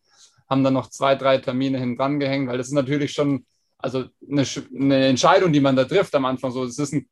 [0.50, 3.46] haben dann noch zwei, drei Termine hinten dran gehängt, weil das ist natürlich schon
[3.78, 6.52] also eine, eine, Entscheidung, die man da trifft am Anfang.
[6.52, 7.08] So, es ist ein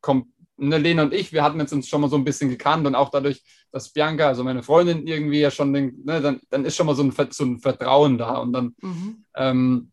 [0.57, 2.95] ne, Lena und ich, wir hatten jetzt uns schon mal so ein bisschen gekannt und
[2.95, 6.75] auch dadurch, dass Bianca, also meine Freundin, irgendwie ja schon den, ne, dann, dann ist
[6.75, 8.37] schon mal so ein, so ein Vertrauen da.
[8.37, 9.25] Und dann, mhm.
[9.35, 9.91] ähm,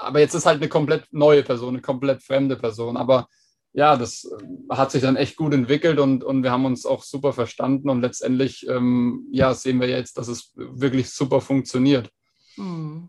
[0.00, 2.96] aber jetzt ist halt eine komplett neue Person, eine komplett fremde Person.
[2.96, 3.26] Aber
[3.72, 7.02] ja, das äh, hat sich dann echt gut entwickelt und, und wir haben uns auch
[7.02, 12.10] super verstanden und letztendlich ähm, ja, sehen wir jetzt, dass es wirklich super funktioniert.
[12.56, 13.08] Hm.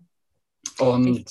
[0.80, 1.26] Und ich,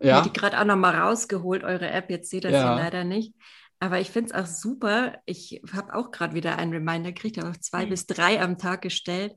[0.00, 0.22] ja.
[0.22, 2.10] Die gerade auch nochmal rausgeholt, eure App.
[2.10, 2.74] Jetzt seht ihr das ja.
[2.74, 3.34] leider nicht.
[3.80, 5.18] Aber ich finde es auch super.
[5.24, 7.90] Ich habe auch gerade wieder einen Reminder gekriegt, habe zwei mhm.
[7.90, 9.34] bis drei am Tag gestellt.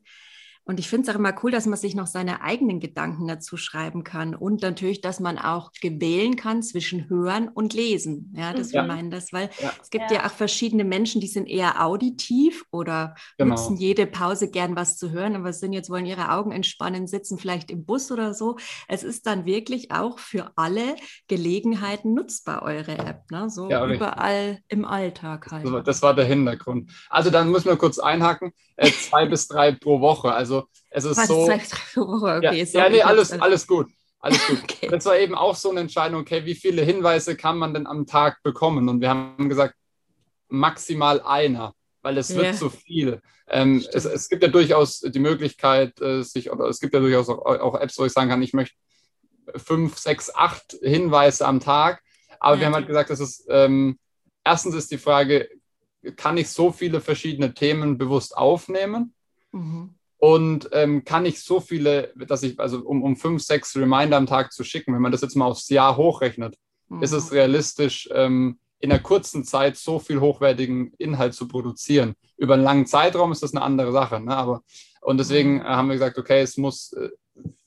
[0.63, 3.57] Und ich finde es auch immer cool, dass man sich noch seine eigenen Gedanken dazu
[3.57, 8.33] schreiben kann und natürlich, dass man auch gewählen kann zwischen Hören und Lesen.
[8.37, 8.83] Ja, das ja.
[8.83, 9.71] wir meinen das, weil ja.
[9.81, 10.17] es gibt ja.
[10.17, 10.25] ja.
[10.25, 13.55] auch verschiedene Menschen, die sind eher auditiv oder genau.
[13.55, 17.39] nutzen jede Pause gern was zu hören, aber sind jetzt wollen ihre Augen entspannen, sitzen
[17.39, 18.57] vielleicht im Bus oder so.
[18.87, 20.95] Es ist dann wirklich auch für alle
[21.27, 23.49] Gelegenheiten nutzbar eure App, ne?
[23.49, 25.87] So überall im Alltag halt.
[25.87, 26.91] Das war der Hintergrund.
[27.09, 28.51] Also dann müssen wir kurz einhaken.
[28.75, 30.33] Äh, zwei bis drei pro Woche.
[30.33, 30.50] Also
[30.89, 31.45] es ist Was, so.
[31.45, 32.37] Zwei, drei Woche?
[32.37, 33.87] Okay, ja, sorry, ja, nee, alles, alles gut.
[34.19, 34.59] Alles gut.
[34.63, 34.87] Okay.
[34.89, 38.07] Das war eben auch so eine Entscheidung, okay, wie viele Hinweise kann man denn am
[38.07, 38.89] Tag bekommen?
[38.89, 39.75] Und wir haben gesagt,
[40.49, 43.21] maximal einer, weil es wird zu viel.
[43.47, 47.29] Ähm, es, es, gibt ja durchaus die Möglichkeit, äh, sich, oder es gibt ja durchaus
[47.29, 48.75] auch, auch, Apps, wo ich sagen kann, ich möchte
[49.55, 52.01] fünf, sechs, acht Hinweise am Tag.
[52.39, 52.61] Aber ja.
[52.61, 53.99] wir haben halt gesagt, das ist, ähm,
[54.43, 55.49] erstens ist die Frage,
[56.15, 59.13] kann ich so viele verschiedene Themen bewusst aufnehmen?
[59.51, 59.95] Mhm.
[60.23, 64.27] Und ähm, kann ich so viele, dass ich, also um, um fünf, sechs Reminder am
[64.27, 66.57] Tag zu schicken, wenn man das jetzt mal aufs Jahr hochrechnet,
[66.89, 67.01] mhm.
[67.01, 72.13] ist es realistisch, ähm, in einer kurzen Zeit so viel hochwertigen Inhalt zu produzieren.
[72.37, 74.19] Über einen langen Zeitraum ist das eine andere Sache.
[74.19, 74.37] Ne?
[74.37, 74.61] Aber,
[75.01, 75.63] und deswegen mhm.
[75.63, 77.09] haben wir gesagt, okay, es muss, äh,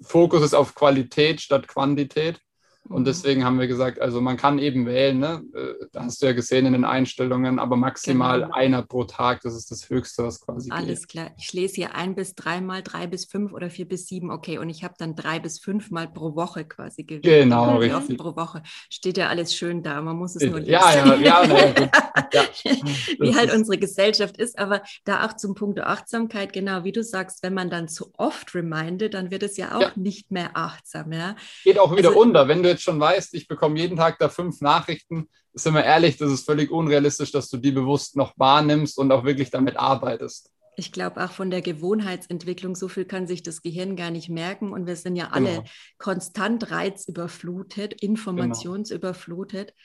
[0.01, 2.40] Fokus ist auf Qualität statt Quantität.
[2.88, 3.05] Und mhm.
[3.07, 5.42] deswegen haben wir gesagt, also man kann eben wählen, ne?
[5.55, 8.55] Äh, da hast du ja gesehen in den Einstellungen, aber maximal genau.
[8.55, 11.09] einer pro Tag, das ist das Höchste, was quasi Alles geht.
[11.09, 11.31] klar.
[11.38, 14.59] Ich lese hier ein bis dreimal, drei bis fünf oder vier bis sieben, okay.
[14.59, 17.23] Und ich habe dann drei bis fünf Mal pro Woche quasi gewählt.
[17.23, 18.18] Genau, Wie richtig.
[18.18, 18.62] pro Woche.
[18.90, 20.73] Steht ja alles schön da, man muss es nur lesen.
[20.73, 21.44] Ja, ja, ja.
[22.33, 22.75] ja, ja.
[23.18, 27.42] wie halt unsere Gesellschaft ist, aber da auch zum Punkt Achtsamkeit, genau wie du sagst,
[27.42, 29.92] wenn man dann zu oft remindet, dann wird es ja auch ja.
[29.97, 31.12] nicht mehr achtsam.
[31.12, 31.35] Ja?
[31.62, 34.28] Geht auch wieder also, unter, wenn du jetzt schon weißt, ich bekomme jeden Tag da
[34.28, 38.98] fünf Nachrichten, sind wir ehrlich, das ist völlig unrealistisch, dass du die bewusst noch wahrnimmst
[38.98, 40.50] und auch wirklich damit arbeitest.
[40.76, 44.72] Ich glaube auch von der Gewohnheitsentwicklung, so viel kann sich das Gehirn gar nicht merken.
[44.72, 45.64] Und wir sind ja alle genau.
[45.98, 49.68] konstant reizüberflutet, informationsüberflutet.
[49.68, 49.78] Genau.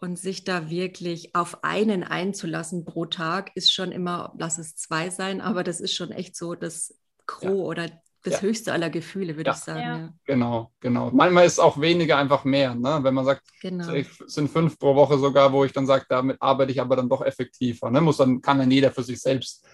[0.00, 5.10] Und sich da wirklich auf einen einzulassen pro Tag ist schon immer, lass es zwei
[5.10, 6.94] sein, aber das ist schon echt so das
[7.26, 7.50] Gros ja.
[7.50, 8.48] oder das ja.
[8.48, 9.54] höchste aller Gefühle, würde ja.
[9.54, 9.80] ich sagen.
[9.80, 10.14] Ja.
[10.24, 11.10] Genau, genau.
[11.12, 12.74] Manchmal ist auch weniger einfach mehr.
[12.74, 12.98] Ne?
[13.02, 13.92] Wenn man sagt, genau.
[13.92, 17.08] es sind fünf pro Woche sogar, wo ich dann sage, damit arbeite ich aber dann
[17.08, 17.90] doch effektiver.
[17.90, 18.00] Ne?
[18.00, 19.66] Muss dann, kann dann jeder für sich selbst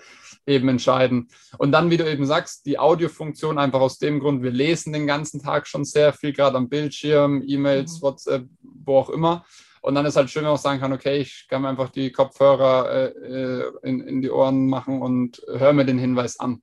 [0.47, 1.29] eben entscheiden.
[1.59, 5.07] Und dann, wie du eben sagst, die Audiofunktion einfach aus dem Grund, wir lesen den
[5.07, 8.03] ganzen Tag schon sehr viel, gerade am Bildschirm, E-Mails, mhm.
[8.03, 9.45] WhatsApp, wo auch immer.
[9.81, 11.91] Und dann ist halt schön, wenn man auch sagen kann, okay, ich kann mir einfach
[11.91, 16.63] die Kopfhörer äh, äh, in, in die Ohren machen und höre mir den Hinweis an.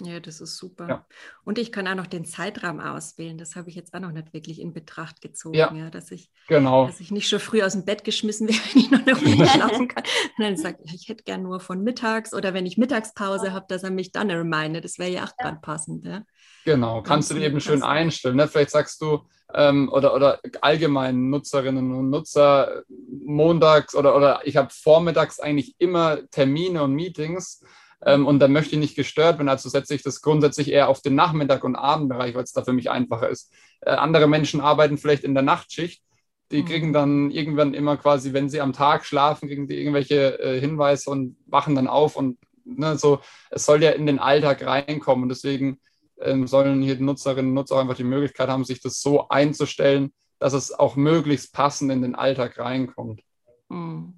[0.00, 0.88] Ja, das ist super.
[0.88, 1.06] Ja.
[1.44, 3.36] Und ich kann auch noch den Zeitraum auswählen.
[3.36, 6.30] Das habe ich jetzt auch noch nicht wirklich in Betracht gezogen, ja, ja dass, ich,
[6.46, 6.86] genau.
[6.86, 9.46] dass ich nicht schon früh aus dem Bett geschmissen werde, wenn ich noch eine Runde
[9.50, 10.04] schlafen kann.
[10.36, 13.82] Und dann sagt, ich hätte gern nur von mittags oder wenn ich Mittagspause habe, dass
[13.82, 14.80] er mich dann reminde.
[14.80, 16.04] Das wäre ja auch gerade passend.
[16.04, 16.22] Ja?
[16.64, 18.36] Genau, kannst du dir eben schön einstellen.
[18.36, 18.46] Ne?
[18.46, 22.82] Vielleicht sagst du, ähm, oder, oder allgemein Nutzerinnen und Nutzer
[23.24, 27.64] montags oder, oder ich habe vormittags eigentlich immer Termine und Meetings.
[28.04, 29.48] Ähm, und dann möchte ich nicht gestört werden.
[29.48, 32.72] Also setze ich das grundsätzlich eher auf den Nachmittag- und Abendbereich, weil es da für
[32.72, 33.52] mich einfacher ist.
[33.80, 36.02] Äh, andere Menschen arbeiten vielleicht in der Nachtschicht.
[36.50, 36.66] Die mhm.
[36.66, 41.10] kriegen dann irgendwann immer quasi, wenn sie am Tag schlafen, kriegen die irgendwelche äh, Hinweise
[41.10, 43.20] und wachen dann auf und ne, so.
[43.50, 45.24] Es soll ja in den Alltag reinkommen.
[45.24, 45.80] Und deswegen
[46.20, 49.28] ähm, sollen hier die Nutzerinnen und Nutzer auch einfach die Möglichkeit haben, sich das so
[49.28, 53.22] einzustellen, dass es auch möglichst passend in den Alltag reinkommt.
[53.68, 54.17] Mhm.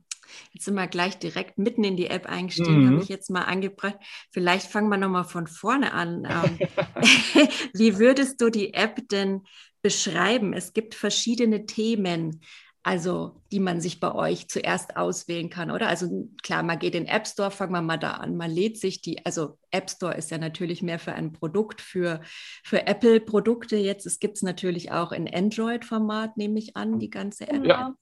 [0.52, 2.90] Jetzt sind wir gleich direkt mitten in die App eingestiegen, mhm.
[2.92, 3.96] habe ich jetzt mal angebracht.
[4.30, 6.26] Vielleicht fangen wir nochmal von vorne an.
[6.28, 6.68] Ähm,
[7.74, 9.42] wie würdest du die App denn
[9.82, 10.52] beschreiben?
[10.52, 12.40] Es gibt verschiedene Themen
[12.82, 15.88] also die man sich bei euch zuerst auswählen kann, oder?
[15.88, 18.36] Also klar, man geht in den App Store, fangen wir mal da an.
[18.36, 22.22] Man lädt sich die, also App Store ist ja natürlich mehr für ein Produkt, für,
[22.64, 24.06] für Apple-Produkte jetzt.
[24.06, 27.66] Es gibt es natürlich auch in Android-Format, nehme ich an, die ganze App.
[27.66, 27.94] Ja,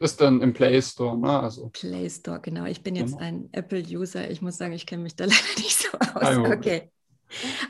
[0.00, 1.40] ist dann im Play Store, ne?
[1.40, 1.68] Also.
[1.68, 2.64] Play Store, genau.
[2.64, 3.22] Ich bin jetzt genau.
[3.22, 4.30] ein Apple-User.
[4.30, 6.38] Ich muss sagen, ich kenne mich da leider nicht so aus.
[6.38, 6.90] Okay.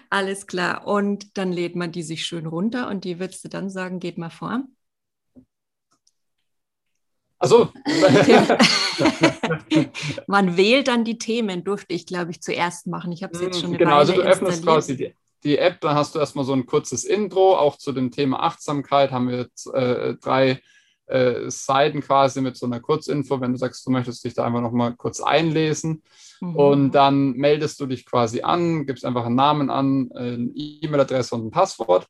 [0.08, 0.86] Alles klar.
[0.86, 4.16] Und dann lädt man die sich schön runter und die würdest du dann sagen, geht
[4.16, 4.62] mal vor.
[7.38, 7.72] Also
[10.26, 13.12] Man wählt dann die Themen, durfte ich, glaube ich, zuerst machen.
[13.12, 15.80] Ich habe es jetzt schon eine Genau, Weile also du öffnest quasi die, die, App,
[15.80, 17.56] dann hast du erstmal so ein kurzes Intro.
[17.56, 20.60] Auch zu dem Thema Achtsamkeit haben wir jetzt äh, drei
[21.10, 24.60] äh, Seiten quasi mit so einer Kurzinfo, wenn du sagst, du möchtest dich da einfach
[24.60, 26.02] nochmal kurz einlesen.
[26.40, 26.56] Mhm.
[26.56, 31.46] Und dann meldest du dich quasi an, gibst einfach einen Namen an, eine E-Mail-Adresse und
[31.46, 32.06] ein Passwort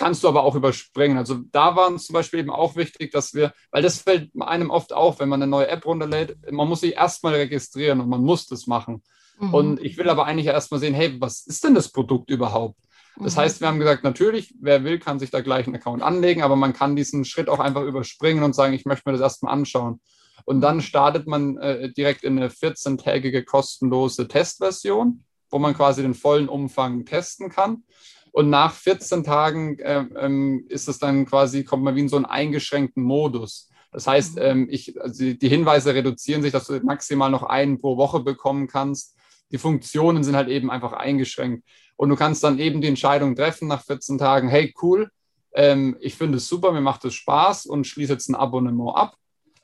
[0.00, 1.18] kannst du aber auch überspringen.
[1.18, 4.70] Also da war uns zum Beispiel eben auch wichtig, dass wir, weil das fällt einem
[4.70, 8.22] oft auf, wenn man eine neue App runterlädt, man muss sich erstmal registrieren und man
[8.22, 9.02] muss das machen.
[9.38, 9.54] Mhm.
[9.54, 12.80] Und ich will aber eigentlich erstmal sehen, hey, was ist denn das Produkt überhaupt?
[13.18, 13.40] Das mhm.
[13.40, 16.56] heißt, wir haben gesagt, natürlich, wer will, kann sich da gleich einen Account anlegen, aber
[16.56, 20.00] man kann diesen Schritt auch einfach überspringen und sagen, ich möchte mir das erstmal anschauen.
[20.44, 26.14] Und dann startet man äh, direkt in eine 14-tägige kostenlose Testversion, wo man quasi den
[26.14, 27.84] vollen Umfang testen kann.
[28.32, 32.16] Und nach 14 Tagen äh, ähm, ist es dann quasi, kommt man wie in so
[32.16, 33.68] einen eingeschränkten Modus.
[33.92, 34.42] Das heißt, mhm.
[34.42, 38.68] ähm, ich, also die Hinweise reduzieren sich, dass du maximal noch einen pro Woche bekommen
[38.68, 39.16] kannst.
[39.52, 41.64] Die Funktionen sind halt eben einfach eingeschränkt.
[41.96, 45.10] Und du kannst dann eben die Entscheidung treffen nach 14 Tagen, hey, cool,
[45.52, 49.16] ähm, ich finde es super, mir macht es Spaß und schließe jetzt ein Abonnement ab.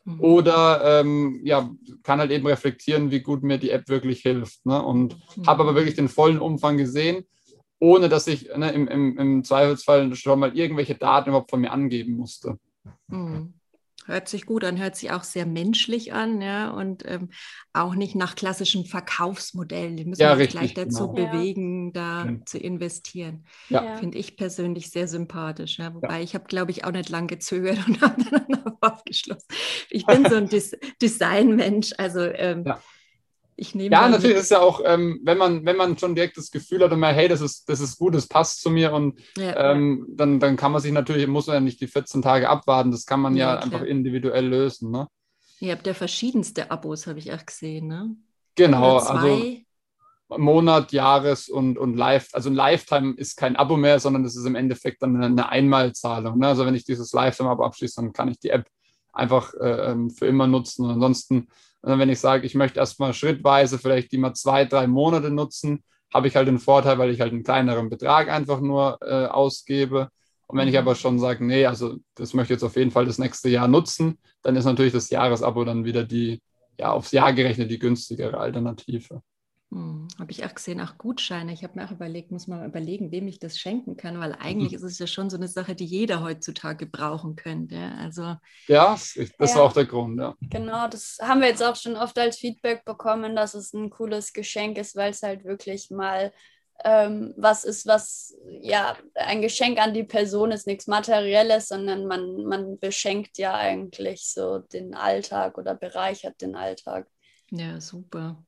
[0.05, 0.21] Mhm.
[0.21, 1.71] Oder ähm, ja,
[2.03, 4.67] kann halt eben reflektieren, wie gut mir die App wirklich hilft.
[4.67, 4.83] Ne?
[4.83, 5.47] Und mhm.
[5.47, 7.25] habe aber wirklich den vollen Umfang gesehen
[7.79, 11.73] ohne dass ich ne, im, im, im, Zweifelsfall schon mal irgendwelche Daten überhaupt von mir
[11.73, 12.59] angeben musste.
[13.11, 13.55] Hm.
[14.07, 17.31] Hört sich gut an, hört sich auch sehr menschlich an, ja, und ähm,
[17.73, 19.97] auch nicht nach klassischen Verkaufsmodellen.
[19.97, 21.31] Die müssen ja, richtig, gleich dazu genau.
[21.33, 22.37] bewegen, da ja.
[22.45, 23.45] zu investieren.
[23.69, 23.97] Ja.
[23.97, 25.79] Finde ich persönlich sehr sympathisch.
[25.79, 25.95] Ja.
[25.95, 26.23] Wobei ja.
[26.23, 29.49] ich habe, glaube ich, auch nicht lange gezögert und habe dann aufgeschlossen.
[29.91, 32.65] Ich bin so ein Des Designmensch, also ähm,
[33.59, 36.51] Ich nehme ja, natürlich ist ja auch, ähm, wenn, man, wenn man schon direkt das
[36.51, 39.73] Gefühl hat, immer, hey, das ist, das ist gut, das passt zu mir und ja.
[39.73, 42.91] ähm, dann, dann kann man sich natürlich, muss man ja nicht die 14 Tage abwarten,
[42.91, 44.91] das kann man ja, ja einfach individuell lösen.
[44.91, 45.09] Ne?
[45.61, 48.15] Ihr habt ja verschiedenste Abos, habe ich auch gesehen, ne?
[48.57, 49.57] Genau, also
[50.29, 52.29] Monat, Jahres und, und Live.
[52.33, 55.49] Also ein Lifetime ist kein Abo mehr, sondern das ist im Endeffekt dann eine, eine
[55.49, 56.39] Einmalzahlung.
[56.39, 56.49] Ne?
[56.49, 58.67] Also wenn ich dieses Lifetime-Abo abschließe, dann kann ich die App
[59.17, 60.85] einfach äh, ähm, für immer nutzen.
[60.85, 61.49] Und ansonsten,
[61.83, 65.83] äh, wenn ich sage, ich möchte erstmal schrittweise vielleicht die mal zwei, drei Monate nutzen,
[66.13, 70.09] habe ich halt den Vorteil, weil ich halt einen kleineren Betrag einfach nur äh, ausgebe.
[70.47, 70.81] Und wenn ich mhm.
[70.81, 73.69] aber schon sage, nee, also das möchte ich jetzt auf jeden Fall das nächste Jahr
[73.69, 76.41] nutzen, dann ist natürlich das Jahresabo dann wieder die,
[76.79, 79.23] ja, aufs Jahr gerechnet die günstigere Alternative.
[79.73, 81.53] Hm, habe ich auch gesehen, auch Gutscheine.
[81.53, 84.33] Ich habe mir auch überlegt, muss man mal überlegen, wem ich das schenken kann, weil
[84.35, 84.77] eigentlich mhm.
[84.77, 87.93] ist es ja schon so eine Sache, die jeder heutzutage brauchen könnte.
[87.99, 88.37] Also,
[88.69, 89.57] ja, das ja.
[89.57, 90.37] war auch der Grund, ja.
[90.41, 94.33] Genau, das haben wir jetzt auch schon oft als Feedback bekommen, dass es ein cooles
[94.33, 96.33] Geschenk ist, weil es halt wirklich mal
[96.85, 102.45] ähm, was ist, was ja ein Geschenk an die Person ist, nichts Materielles, sondern man,
[102.45, 107.09] man beschenkt ja eigentlich so den Alltag oder bereichert den Alltag.
[107.51, 108.45] Ja, super.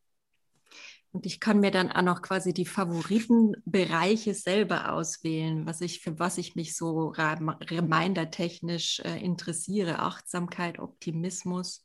[1.19, 6.21] Und ich kann mir dann auch noch quasi die Favoritenbereiche selber auswählen, was ich, für
[6.21, 9.99] was ich mich so remindertechnisch äh, interessiere.
[9.99, 11.85] Achtsamkeit, Optimismus.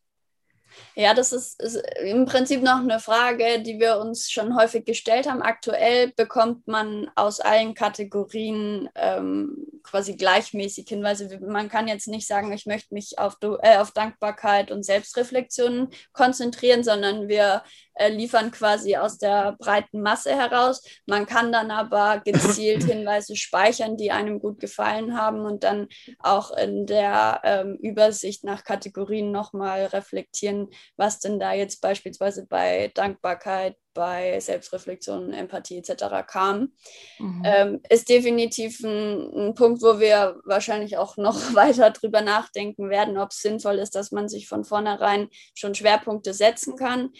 [0.96, 5.28] Ja, das ist, ist, im Prinzip noch eine Frage, die wir uns schon häufig gestellt
[5.28, 5.42] haben.
[5.42, 11.40] Aktuell bekommt man aus allen Kategorien ähm, quasi gleichmäßig Hinweise.
[11.40, 16.84] Man kann jetzt nicht sagen, ich möchte mich auf, äh, auf Dankbarkeit und Selbstreflexion konzentrieren,
[16.84, 17.64] sondern wir
[17.96, 20.84] äh, liefern quasi aus der breiten Masse heraus.
[21.06, 25.88] Man kann dann aber gezielt Hinweise speichern, die einem gut gefallen haben und dann
[26.20, 32.92] auch in der ähm, Übersicht nach Kategorien nochmal reflektieren, was denn da jetzt beispielsweise bei
[32.94, 36.26] Dankbarkeit, bei Selbstreflexion, Empathie etc.
[36.26, 36.74] kam,
[37.20, 37.44] mhm.
[37.46, 43.18] ähm, ist definitiv ein, ein, Punkt, wo wir wahrscheinlich auch noch weiter drüber nachdenken werden,
[43.18, 47.12] ob es sinnvoll ist, dass man sich von vornherein schon Schwerpunkte setzen kann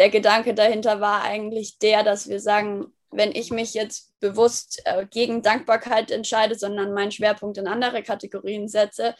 [0.00, 5.04] der Gedanke dahinter war eigentlich der, dass wir sagen, wenn ich mich jetzt bewusst äh,
[5.04, 9.14] gegen Dankbarkeit entscheide, sondern meinen Schwerpunkt in andere Kategorien setze,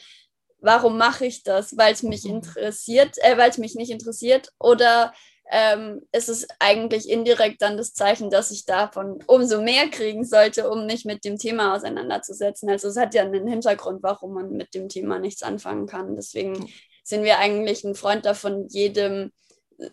[0.58, 1.76] warum mache ich das?
[1.76, 2.36] Weil es mich mhm.
[2.36, 5.12] interessiert, äh, weil es mich nicht interessiert oder
[5.50, 10.70] ähm, ist es eigentlich indirekt dann das Zeichen, dass ich davon umso mehr kriegen sollte,
[10.70, 12.70] um mich mit dem Thema auseinanderzusetzen.
[12.70, 16.16] Also es hat ja einen Hintergrund, warum man mit dem Thema nichts anfangen kann.
[16.16, 16.72] Deswegen
[17.04, 19.30] sind wir eigentlich ein Freund davon, jedem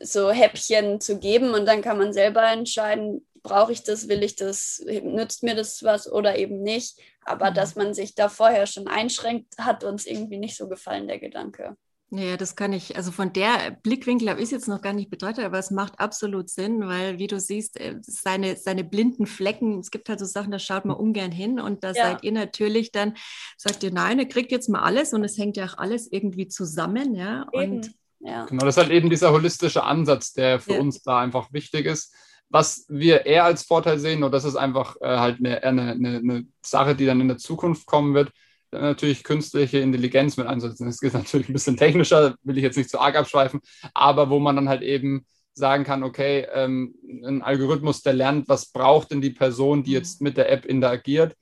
[0.01, 4.35] so Häppchen zu geben und dann kann man selber entscheiden, brauche ich das, will ich
[4.35, 6.99] das, nützt mir das was oder eben nicht.
[7.23, 7.55] Aber mhm.
[7.55, 11.75] dass man sich da vorher schon einschränkt, hat uns irgendwie nicht so gefallen, der Gedanke.
[12.09, 15.09] Ja, das kann ich, also von der Blickwinkel habe ich es jetzt noch gar nicht
[15.09, 19.79] betrachtet, aber es macht absolut Sinn, weil wie du siehst, äh, seine, seine blinden Flecken,
[19.79, 22.05] es gibt halt so Sachen, da schaut man ungern hin und da ja.
[22.05, 23.15] seid ihr natürlich dann,
[23.57, 26.47] sagt ihr, nein, ihr kriegt jetzt mal alles und es hängt ja auch alles irgendwie
[26.47, 27.45] zusammen, ja.
[27.51, 27.73] Eben.
[27.73, 28.45] Und ja.
[28.45, 30.79] Genau, das ist halt eben dieser holistische Ansatz, der für ja.
[30.79, 32.13] uns da einfach wichtig ist.
[32.49, 36.45] Was wir eher als Vorteil sehen, und das ist einfach äh, halt eine, eine, eine,
[36.61, 38.31] Sache, die dann in der Zukunft kommen wird,
[38.71, 40.85] natürlich künstliche Intelligenz mit einsetzen.
[40.85, 43.59] Das ist natürlich ein bisschen technischer, will ich jetzt nicht zu arg abschweifen,
[43.93, 48.71] aber wo man dann halt eben sagen kann, okay, ähm, ein Algorithmus, der lernt, was
[48.71, 49.95] braucht denn die Person, die mhm.
[49.95, 51.35] jetzt mit der App interagiert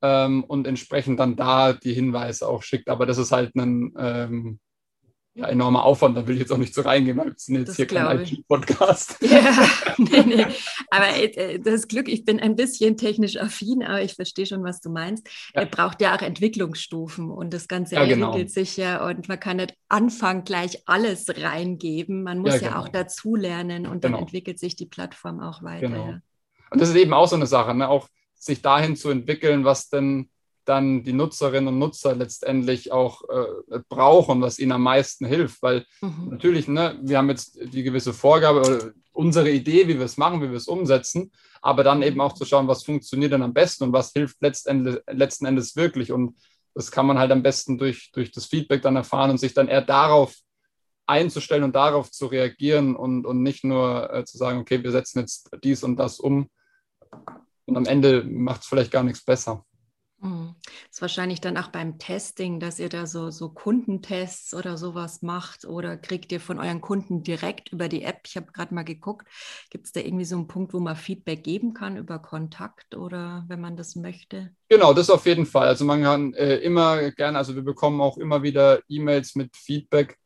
[0.00, 2.88] ähm, und entsprechend dann da die Hinweise auch schickt.
[2.88, 4.60] Aber das ist halt ein, ähm,
[5.34, 7.68] ja, enormer Aufwand, da will ich jetzt auch nicht so reingehen, weil wir sind jetzt
[7.68, 9.18] das hier kein IT-Podcast.
[9.28, 10.46] Ja, nee, nee.
[10.90, 14.80] Aber äh, das Glück, ich bin ein bisschen technisch affin, aber ich verstehe schon, was
[14.80, 15.28] du meinst.
[15.54, 15.62] Ja.
[15.62, 18.28] Er braucht ja auch Entwicklungsstufen und das Ganze ja, genau.
[18.28, 22.22] entwickelt sich ja und man kann nicht anfangen, gleich alles reingeben.
[22.22, 22.70] Man muss ja, genau.
[22.70, 24.24] ja auch dazulernen und dann genau.
[24.24, 25.88] entwickelt sich die Plattform auch weiter.
[25.88, 26.14] Genau.
[26.70, 27.88] Und das ist eben auch so eine Sache, ne?
[27.88, 30.30] auch sich dahin zu entwickeln, was denn
[30.68, 35.62] dann die Nutzerinnen und Nutzer letztendlich auch äh, brauchen, was ihnen am meisten hilft.
[35.62, 36.28] Weil mhm.
[36.30, 40.42] natürlich, ne, wir haben jetzt die gewisse Vorgabe oder unsere Idee, wie wir es machen,
[40.42, 43.84] wie wir es umsetzen, aber dann eben auch zu schauen, was funktioniert denn am besten
[43.84, 46.12] und was hilft letztendlich, letzten Endes wirklich.
[46.12, 46.36] Und
[46.74, 49.68] das kann man halt am besten durch, durch das Feedback dann erfahren und sich dann
[49.68, 50.36] eher darauf
[51.06, 55.20] einzustellen und darauf zu reagieren und, und nicht nur äh, zu sagen, okay, wir setzen
[55.20, 56.48] jetzt dies und das um.
[57.64, 59.64] Und am Ende macht es vielleicht gar nichts besser.
[60.20, 60.56] Mhm.
[60.62, 65.22] Das ist wahrscheinlich dann auch beim Testing, dass ihr da so, so Kundentests oder sowas
[65.22, 68.22] macht oder kriegt ihr von euren Kunden direkt über die App?
[68.26, 69.28] Ich habe gerade mal geguckt,
[69.70, 73.44] gibt es da irgendwie so einen Punkt, wo man Feedback geben kann über Kontakt oder
[73.48, 74.50] wenn man das möchte?
[74.68, 75.68] Genau, das auf jeden Fall.
[75.68, 80.18] Also man kann äh, immer gerne, also wir bekommen auch immer wieder E-Mails mit Feedback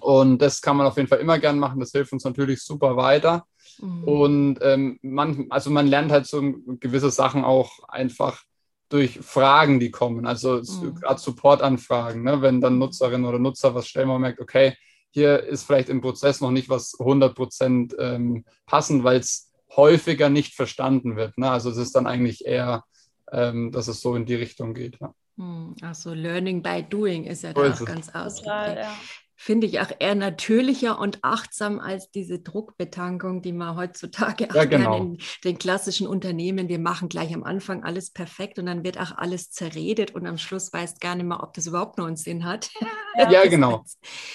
[0.00, 1.80] Und das kann man auf jeden Fall immer gern machen.
[1.80, 3.46] Das hilft uns natürlich super weiter.
[3.80, 4.04] Mhm.
[4.04, 6.40] Und ähm, man, also man lernt halt so
[6.80, 8.42] gewisse Sachen auch einfach
[8.88, 10.26] durch Fragen, die kommen.
[10.26, 10.94] Also mhm.
[10.94, 12.42] gerade Supportanfragen, ne?
[12.42, 14.74] wenn dann Nutzerinnen oder Nutzer was stellen, man merkt, okay,
[15.10, 20.28] hier ist vielleicht im Prozess noch nicht was 100 Prozent ähm, passend, weil es häufiger
[20.28, 21.36] nicht verstanden wird.
[21.38, 21.50] Ne?
[21.50, 22.84] Also es ist dann eigentlich eher,
[23.32, 24.98] ähm, dass es so in die Richtung geht.
[25.00, 25.14] Ja.
[25.36, 28.78] Hm, Ach so, Learning by Doing ist ja so da auch ganz ausgeprägt.
[28.78, 28.96] Ja
[29.40, 34.64] finde ich auch eher natürlicher und achtsam als diese Druckbetankung, die man heutzutage auch ja,
[34.64, 34.96] genau.
[34.96, 38.98] gerne in den klassischen Unternehmen, wir machen gleich am Anfang alles perfekt und dann wird
[38.98, 42.16] auch alles zerredet und am Schluss weißt gar nicht mehr, ob das überhaupt noch einen
[42.16, 42.70] Sinn hat.
[43.16, 43.84] Ja, ja genau.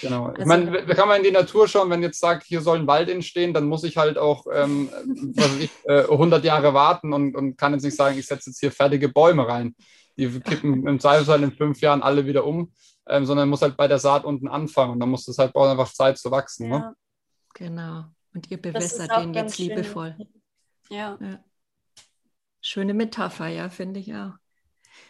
[0.01, 0.25] genau.
[0.25, 2.87] Also, ich meine, kann man in die Natur schauen, wenn jetzt sagt, hier soll ein
[2.87, 4.89] Wald entstehen, dann muss ich halt auch ähm,
[5.35, 8.59] was ich, äh, 100 Jahre warten und, und kann jetzt nicht sagen, ich setze jetzt
[8.59, 9.73] hier fertige Bäume rein.
[10.17, 12.73] Die kippen im Zweifelsfall in fünf Jahren alle wieder um
[13.07, 15.69] ähm, sondern muss halt bei der Saat unten anfangen und dann muss es halt braucht
[15.69, 16.69] einfach Zeit zu wachsen.
[16.69, 16.75] Ne?
[16.75, 16.79] Ja.
[16.79, 16.95] Ne?
[17.55, 18.05] Genau.
[18.33, 19.67] Und ihr bewässert den jetzt schön.
[19.67, 20.15] liebevoll.
[20.89, 21.17] Ja.
[21.21, 21.39] ja.
[22.61, 24.33] Schöne Metapher, ja, finde ich auch.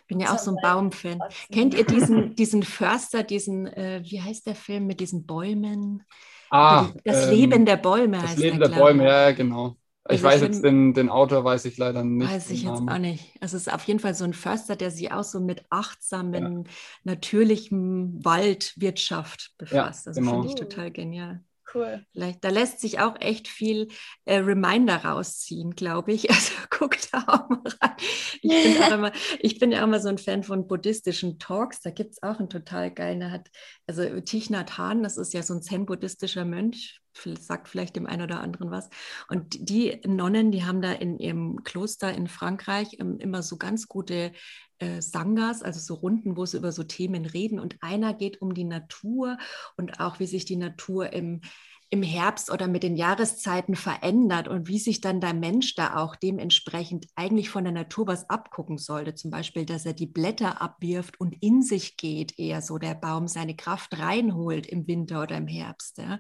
[0.08, 1.22] Bin ja auch so ein Baumfan.
[1.52, 6.04] Kennt ihr diesen, diesen Förster, diesen, äh, wie heißt der Film mit diesen Bäumen?
[6.50, 9.76] Ah, das ähm, Leben der Bäume das heißt Das Leben der, der Bäume, ja, genau.
[10.10, 12.30] Ich also weiß jetzt den, den Autor, weiß ich leider nicht.
[12.30, 13.38] Weiß ich jetzt auch nicht.
[13.40, 16.66] Also es ist auf jeden Fall so ein Förster, der sich auch so mit achtsamen,
[16.66, 16.72] ja.
[17.06, 20.06] natürlichem Waldwirtschaft befasst.
[20.06, 20.32] Ja, also genau.
[20.32, 21.42] finde ich total genial.
[21.74, 22.06] Cool.
[22.12, 23.88] Vielleicht, da lässt sich auch echt viel
[24.26, 26.30] äh, Reminder rausziehen, glaube ich.
[26.34, 27.96] Also guck da auch mal rein.
[28.42, 31.80] Ich bin, auch immer, ich bin ja auch immer so ein Fan von buddhistischen Talks.
[31.80, 33.50] Da gibt es auch einen total geilen, hat,
[33.88, 37.00] also Thich Nhat Hanh, das ist ja so ein zen-buddhistischer Mönch,
[37.40, 38.90] sagt vielleicht dem einen oder anderen was.
[39.30, 43.88] Und die Nonnen, die haben da in ihrem Kloster in Frankreich ähm, immer so ganz
[43.88, 44.32] gute
[44.80, 47.60] äh, Sangas, also so Runden, wo sie über so Themen reden.
[47.60, 49.38] Und einer geht um die Natur
[49.78, 51.42] und auch, wie sich die Natur im,
[51.90, 56.16] im Herbst oder mit den Jahreszeiten verändert und wie sich dann der Mensch da auch
[56.16, 59.14] dementsprechend eigentlich von der Natur was abgucken sollte.
[59.14, 63.28] Zum Beispiel, dass er die Blätter abwirft und in sich geht, eher so der Baum
[63.28, 66.00] seine Kraft reinholt im Winter oder im Herbst.
[66.00, 66.20] Ja.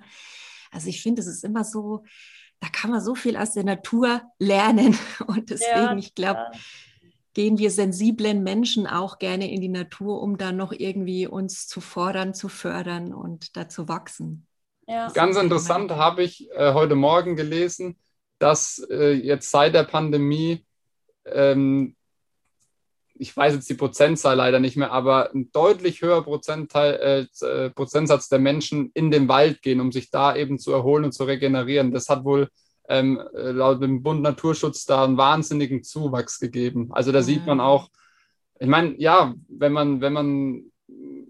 [0.73, 2.03] Also ich finde, es ist immer so,
[2.59, 4.97] da kann man so viel aus der Natur lernen.
[5.27, 6.59] Und deswegen, ja, ich glaube, ja.
[7.33, 11.81] gehen wir sensiblen Menschen auch gerne in die Natur, um dann noch irgendwie uns zu
[11.81, 14.47] fordern, zu fördern und da zu wachsen.
[14.87, 15.09] Ja.
[15.11, 17.97] Ganz interessant habe ich äh, heute Morgen gelesen,
[18.39, 20.65] dass äh, jetzt seit der Pandemie
[21.25, 21.95] ähm,
[23.15, 27.69] ich weiß jetzt die Prozentzahl leider nicht mehr, aber ein deutlich höherer Prozentteil, äh, äh,
[27.69, 31.23] Prozentsatz der Menschen in den Wald gehen, um sich da eben zu erholen und zu
[31.23, 31.91] regenerieren.
[31.91, 32.49] Das hat wohl
[32.89, 36.89] ähm, äh, laut dem Bund Naturschutz da einen wahnsinnigen Zuwachs gegeben.
[36.91, 37.23] Also da ja.
[37.23, 37.89] sieht man auch,
[38.59, 40.63] ich meine, ja, wenn man, wenn man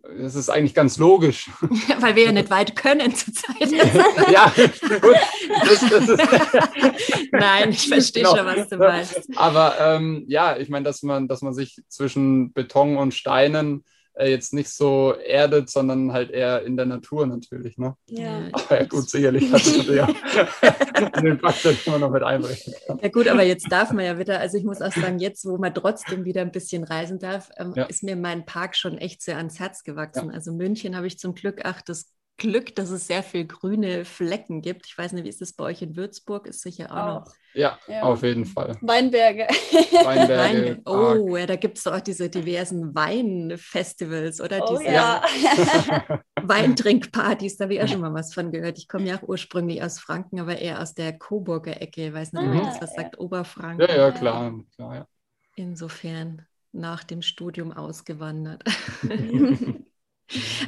[0.04, 1.50] das ist eigentlich ganz logisch.
[2.00, 3.72] Weil wir ja nicht weit können zurzeit.
[4.32, 4.52] ja,
[5.00, 5.16] gut.
[5.64, 8.36] Das, das ist Nein, ich verstehe genau.
[8.36, 9.30] schon, was du meinst.
[9.38, 13.86] Aber ähm, ja, ich meine, dass man, dass man sich zwischen Beton und Steinen
[14.20, 17.78] jetzt nicht so erdet, sondern halt eher in der Natur natürlich.
[17.78, 17.96] Ne?
[18.08, 18.48] Ja.
[18.52, 20.08] Aber ja, gut, sicherlich hat es ja
[21.22, 22.74] den Faktor immer noch mit einbrechen.
[23.02, 25.58] Ja gut, aber jetzt darf man ja wieder, also ich muss auch sagen, jetzt, wo
[25.58, 27.86] man trotzdem wieder ein bisschen reisen darf, ähm, ja.
[27.86, 30.30] ist mir mein Park schon echt sehr ans Herz gewachsen.
[30.30, 30.36] Ja.
[30.36, 34.62] Also München habe ich zum Glück, ach, das Glück, dass es sehr viel grüne Flecken
[34.62, 34.88] gibt.
[34.88, 36.48] Ich weiß nicht, wie ist das bei euch in Würzburg?
[36.48, 37.26] Ist sicher auch, auch.
[37.26, 37.34] noch.
[37.54, 38.76] Ja, ja, auf jeden Fall.
[38.82, 39.44] Weinberge.
[39.44, 40.82] Weinberge.
[40.86, 44.64] oh, ja, da gibt es auch diese diversen Weinfestivals, oder?
[44.64, 45.24] Oh, diese ja.
[46.42, 48.80] Weintrinkpartys, da habe ich auch schon mal was von gehört.
[48.80, 52.08] Ich komme ja auch ursprünglich aus Franken, aber eher aus der Coburger Ecke.
[52.08, 52.62] Ich weiß nicht, mhm.
[52.62, 53.88] das was sagt, Oberfranken.
[53.88, 54.54] Ja, ja, klar.
[54.76, 55.08] klar ja.
[55.56, 58.64] Insofern nach dem Studium ausgewandert.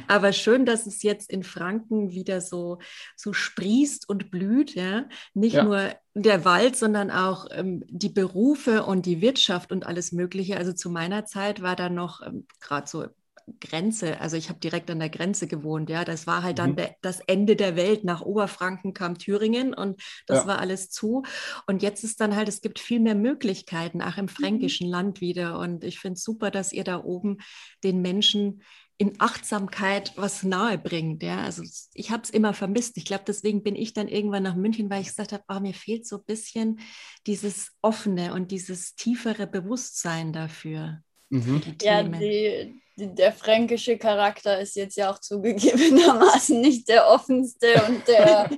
[0.06, 2.78] Aber schön, dass es jetzt in Franken wieder so,
[3.16, 4.74] so sprießt und blüht.
[4.74, 5.08] Ja?
[5.34, 5.64] Nicht ja.
[5.64, 10.56] nur der Wald, sondern auch ähm, die Berufe und die Wirtschaft und alles Mögliche.
[10.56, 13.06] Also zu meiner Zeit war da noch ähm, gerade so
[13.60, 16.76] Grenze, also ich habe direkt an der Grenze gewohnt, ja, das war halt dann mhm.
[16.76, 18.02] der, das Ende der Welt.
[18.02, 20.46] Nach Oberfranken kam Thüringen und das ja.
[20.48, 21.22] war alles zu.
[21.66, 24.30] Und jetzt ist dann halt, es gibt viel mehr Möglichkeiten, auch im mhm.
[24.30, 24.92] fränkischen mhm.
[24.92, 25.58] Land wieder.
[25.60, 27.38] Und ich finde es super, dass ihr da oben
[27.84, 28.62] den Menschen
[28.98, 31.22] in Achtsamkeit was nahe bringt.
[31.22, 31.42] Ja?
[31.42, 32.96] Also ich habe es immer vermisst.
[32.96, 35.74] Ich glaube, deswegen bin ich dann irgendwann nach München, weil ich gesagt habe, oh, mir
[35.74, 36.80] fehlt so ein bisschen
[37.26, 41.02] dieses offene und dieses tiefere Bewusstsein dafür.
[41.28, 41.60] Mhm.
[41.60, 48.08] Die ja, die, der fränkische Charakter ist jetzt ja auch zugegebenermaßen nicht der offenste und
[48.08, 48.48] der,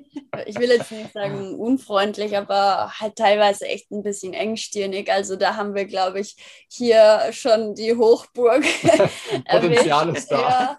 [0.47, 5.11] ich will jetzt nicht sagen unfreundlich, aber halt teilweise echt ein bisschen engstirnig.
[5.11, 6.37] Also da haben wir, glaube ich,
[6.71, 8.65] hier schon die Hochburg.
[9.51, 10.77] Potenzial ist da.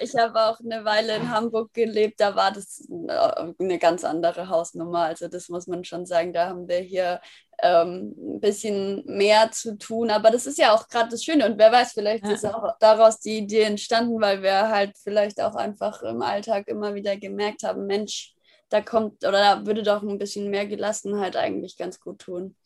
[0.00, 5.02] ich habe auch eine Weile in Hamburg gelebt, da war das eine ganz andere Hausnummer.
[5.02, 7.20] Also das muss man schon sagen, da haben wir hier
[7.62, 10.10] ähm, ein bisschen mehr zu tun.
[10.10, 11.46] Aber das ist ja auch gerade das Schöne.
[11.46, 12.32] Und wer weiß, vielleicht ja.
[12.32, 16.94] ist auch daraus die Idee entstanden, weil wir halt vielleicht auch einfach im Alltag immer
[16.94, 18.34] wieder gemerkt haben, Mensch,
[18.68, 22.56] da kommt oder da würde doch ein bisschen mehr Gelassenheit eigentlich ganz gut tun.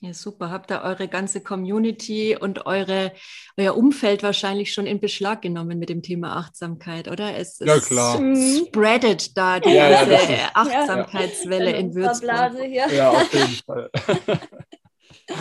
[0.00, 0.50] Ja, super.
[0.50, 3.12] Habt ihr eure ganze Community und eure,
[3.56, 7.36] euer Umfeld wahrscheinlich schon in Beschlag genommen mit dem Thema Achtsamkeit, oder?
[7.36, 8.20] Es, ja, klar.
[8.20, 8.66] Mhm.
[8.68, 12.54] spreadet da diese ja, ja, Achtsamkeitswelle in, in Würzburg.
[12.92, 13.90] Ja, auf jeden Fall.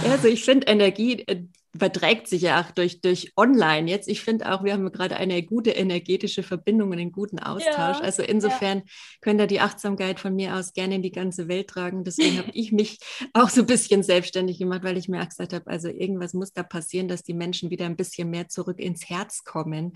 [0.04, 1.44] Also ich finde Energie, äh,
[1.78, 4.08] überträgt sich ja auch durch, durch online jetzt.
[4.08, 7.98] Ich finde auch, wir haben gerade eine gute energetische Verbindung und einen guten Austausch.
[7.98, 8.84] Ja, also insofern ja.
[9.22, 12.04] könnt ihr die Achtsamkeit von mir aus gerne in die ganze Welt tragen.
[12.04, 12.98] Deswegen habe ich mich
[13.34, 16.52] auch so ein bisschen selbstständig gemacht, weil ich mir auch gesagt habe, also irgendwas muss
[16.52, 19.94] da passieren, dass die Menschen wieder ein bisschen mehr zurück ins Herz kommen.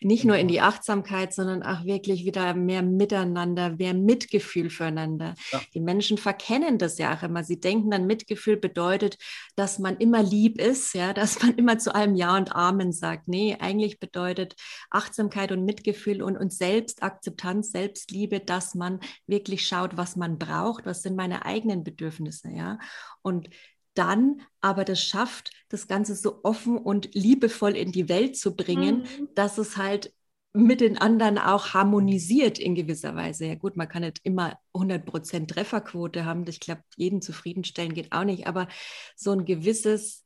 [0.00, 5.36] Nicht nur in die Achtsamkeit, sondern auch wirklich wieder mehr miteinander, mehr Mitgefühl füreinander.
[5.52, 5.60] Ja.
[5.74, 7.44] Die Menschen verkennen das ja auch immer.
[7.44, 9.16] Sie denken dann, Mitgefühl bedeutet,
[9.54, 13.28] dass man immer lieb ist, ja, dass man immer zu allem Ja und Amen sagt.
[13.28, 14.56] Nee, eigentlich bedeutet
[14.88, 21.02] Achtsamkeit und Mitgefühl und, und Selbstakzeptanz, Selbstliebe, dass man wirklich schaut, was man braucht, was
[21.02, 22.78] sind meine eigenen Bedürfnisse, ja.
[23.20, 23.50] Und
[23.92, 29.00] dann aber das schafft, das Ganze so offen und liebevoll in die Welt zu bringen,
[29.00, 29.28] mhm.
[29.34, 30.14] dass es halt
[30.54, 33.44] mit den anderen auch harmonisiert in gewisser Weise.
[33.44, 36.46] Ja gut, man kann nicht immer 100% Trefferquote haben.
[36.48, 38.68] Ich glaube, jeden zufriedenstellen geht auch nicht, aber
[39.16, 40.24] so ein gewisses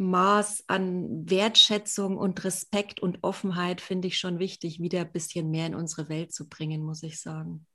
[0.00, 5.66] Maß an Wertschätzung und Respekt und Offenheit finde ich schon wichtig, wieder ein bisschen mehr
[5.66, 7.66] in unsere Welt zu bringen, muss ich sagen.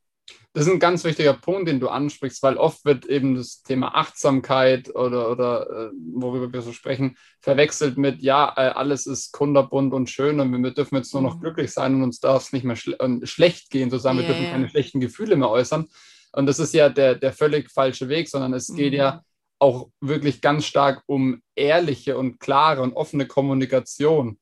[0.53, 3.93] Das ist ein ganz wichtiger Punkt, den du ansprichst, weil oft wird eben das Thema
[3.93, 9.93] Achtsamkeit oder, oder äh, worüber wir so sprechen, verwechselt mit, ja, äh, alles ist kunderbunt
[9.93, 11.41] und schön und wir dürfen jetzt nur noch mhm.
[11.41, 14.27] glücklich sein und uns darf es nicht mehr schle äh, schlecht gehen, sozusagen, yeah.
[14.27, 15.87] wir dürfen keine schlechten Gefühle mehr äußern.
[16.31, 18.75] Und das ist ja der, der völlig falsche Weg, sondern es mhm.
[18.77, 19.21] geht ja
[19.59, 24.39] auch wirklich ganz stark um ehrliche und klare und offene Kommunikation.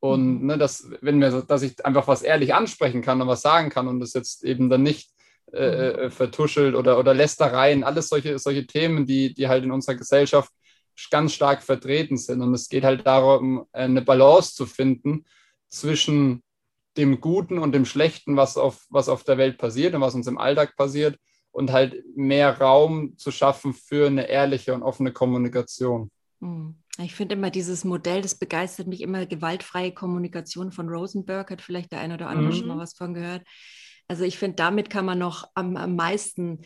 [0.00, 0.46] Und mhm.
[0.46, 3.88] ne, dass, wenn mir, dass ich einfach was ehrlich ansprechen kann und was sagen kann
[3.88, 5.10] und das jetzt eben dann nicht
[5.52, 5.98] äh, mhm.
[5.98, 10.52] äh, vertuschelt oder, oder Lästereien, alles solche, solche Themen, die, die halt in unserer Gesellschaft
[11.10, 12.40] ganz stark vertreten sind.
[12.40, 15.24] Und es geht halt darum, eine Balance zu finden
[15.68, 16.42] zwischen
[16.96, 20.26] dem Guten und dem Schlechten, was auf, was auf der Welt passiert und was uns
[20.26, 21.18] im Alltag passiert
[21.56, 26.10] und halt mehr Raum zu schaffen für eine ehrliche und offene Kommunikation.
[26.42, 26.76] Hm.
[26.98, 31.92] Ich finde immer dieses Modell, das begeistert mich immer, gewaltfreie Kommunikation von Rosenberg, hat vielleicht
[31.92, 32.52] der eine oder andere mhm.
[32.52, 33.42] schon mal was von gehört.
[34.06, 36.60] Also ich finde, damit kann man noch am, am meisten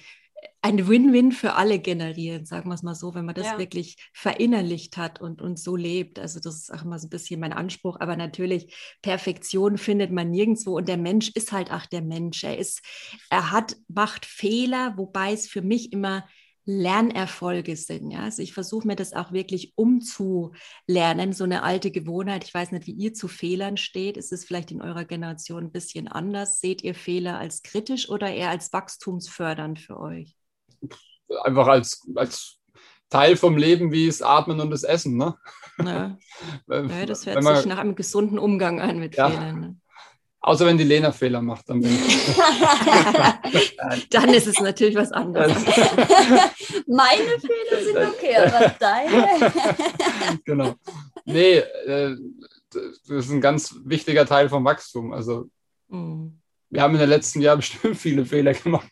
[0.62, 3.58] ein Win-Win für alle generieren, sagen wir es mal so, wenn man das ja.
[3.58, 6.18] wirklich verinnerlicht hat und, und so lebt.
[6.18, 7.96] Also das ist auch immer so ein bisschen mein Anspruch.
[7.98, 12.44] Aber natürlich, Perfektion findet man nirgendwo und der Mensch ist halt auch der Mensch.
[12.44, 12.82] Er ist,
[13.30, 16.26] er hat, macht Fehler, wobei es für mich immer
[16.70, 18.10] Lernerfolge sind.
[18.10, 18.20] Ja?
[18.20, 22.44] Also ich versuche mir das auch wirklich umzulernen, so eine alte Gewohnheit.
[22.44, 24.16] Ich weiß nicht, wie ihr zu Fehlern steht.
[24.16, 26.60] Ist es vielleicht in eurer Generation ein bisschen anders?
[26.60, 30.36] Seht ihr Fehler als kritisch oder eher als wachstumsfördernd für euch?
[31.44, 32.58] Einfach als, als
[33.08, 35.16] Teil vom Leben wie das Atmen und das Essen.
[35.16, 35.34] Ne?
[35.78, 36.18] Ja.
[36.68, 39.28] ja das hört man, sich nach einem gesunden Umgang an mit ja.
[39.28, 39.60] Fehlern.
[39.60, 39.76] Ne?
[40.42, 42.36] Außer wenn die Lena Fehler macht, dann bin ich.
[44.10, 45.52] dann ist es natürlich was anderes.
[46.86, 49.52] Meine Fehler sind okay, aber deine.
[50.46, 50.74] genau.
[51.26, 52.16] Nee, äh,
[52.70, 55.12] das ist ein ganz wichtiger Teil vom Wachstum.
[55.12, 55.50] Also,
[55.88, 56.40] mhm.
[56.70, 58.88] wir haben in den letzten Jahren bestimmt viele Fehler gemacht.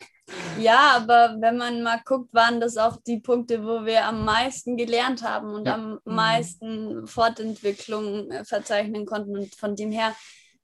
[0.58, 4.76] Ja, aber wenn man mal guckt, waren das auch die Punkte, wo wir am meisten
[4.76, 5.76] gelernt haben und ja.
[5.76, 6.14] am mhm.
[6.14, 9.38] meisten Fortentwicklung äh, verzeichnen konnten.
[9.38, 10.14] Und von dem her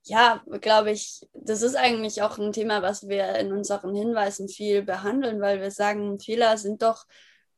[0.06, 4.82] ja, glaube ich, das ist eigentlich auch ein Thema, was wir in unseren Hinweisen viel
[4.82, 7.06] behandeln, weil wir sagen, Fehler sind doch,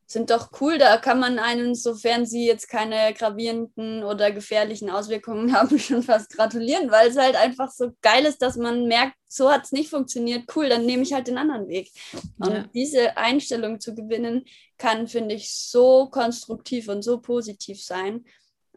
[0.05, 0.77] sind doch cool.
[0.77, 6.31] Da kann man einen, sofern sie jetzt keine gravierenden oder gefährlichen Auswirkungen haben, schon fast
[6.31, 9.89] gratulieren, weil es halt einfach so geil ist, dass man merkt, so hat es nicht
[9.89, 10.45] funktioniert.
[10.55, 11.91] Cool, dann nehme ich halt den anderen Weg.
[12.39, 12.65] Und ja.
[12.73, 14.45] diese Einstellung zu gewinnen,
[14.77, 18.23] kann, finde ich, so konstruktiv und so positiv sein.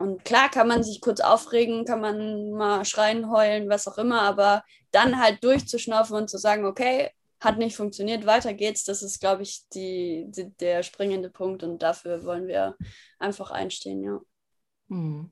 [0.01, 4.23] Und klar kann man sich kurz aufregen, kann man mal schreien, heulen, was auch immer,
[4.23, 9.21] aber dann halt durchzuschnaufen und zu sagen, okay, hat nicht funktioniert, weiter geht's, das ist,
[9.21, 12.77] glaube ich, die, die, der springende Punkt und dafür wollen wir
[13.19, 14.21] einfach einstehen, ja.
[14.89, 15.31] Hm.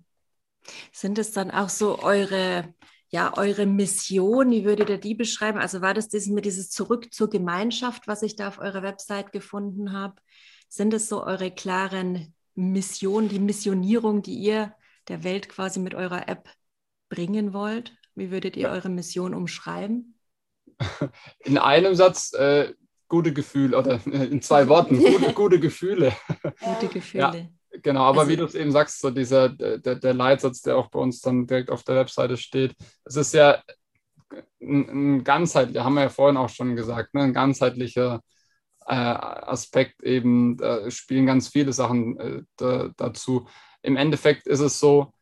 [0.93, 2.75] Sind es dann auch so eure,
[3.09, 4.51] ja, eure Mission?
[4.51, 5.59] Wie würdet ihr die beschreiben?
[5.59, 9.33] Also war das dieses, mit dieses Zurück zur Gemeinschaft, was ich da auf eurer Website
[9.33, 10.17] gefunden habe?
[10.69, 14.75] Sind es so eure klaren Missionen, die Missionierung, die ihr
[15.07, 16.49] der Welt quasi mit eurer App
[17.09, 17.97] bringen wollt?
[18.17, 20.19] Wie würdet ihr eure Mission umschreiben?
[21.45, 22.75] In einem Satz, äh,
[23.07, 26.13] gute Gefühle oder in zwei Worten, gute, gute Gefühle.
[26.61, 27.51] Gute Gefühle.
[27.73, 30.77] Ja, genau, aber also, wie du es eben sagst, so dieser der, der Leitsatz, der
[30.77, 32.75] auch bei uns dann direkt auf der Webseite steht,
[33.07, 33.63] es ist ja
[34.61, 38.38] ein, ein ganzheitlicher, haben wir ja vorhin auch schon gesagt, ne, ein ganzheitlicher äh,
[38.95, 43.47] Aspekt eben, da spielen ganz viele Sachen äh, da, dazu.
[43.83, 45.13] Im Endeffekt ist es so,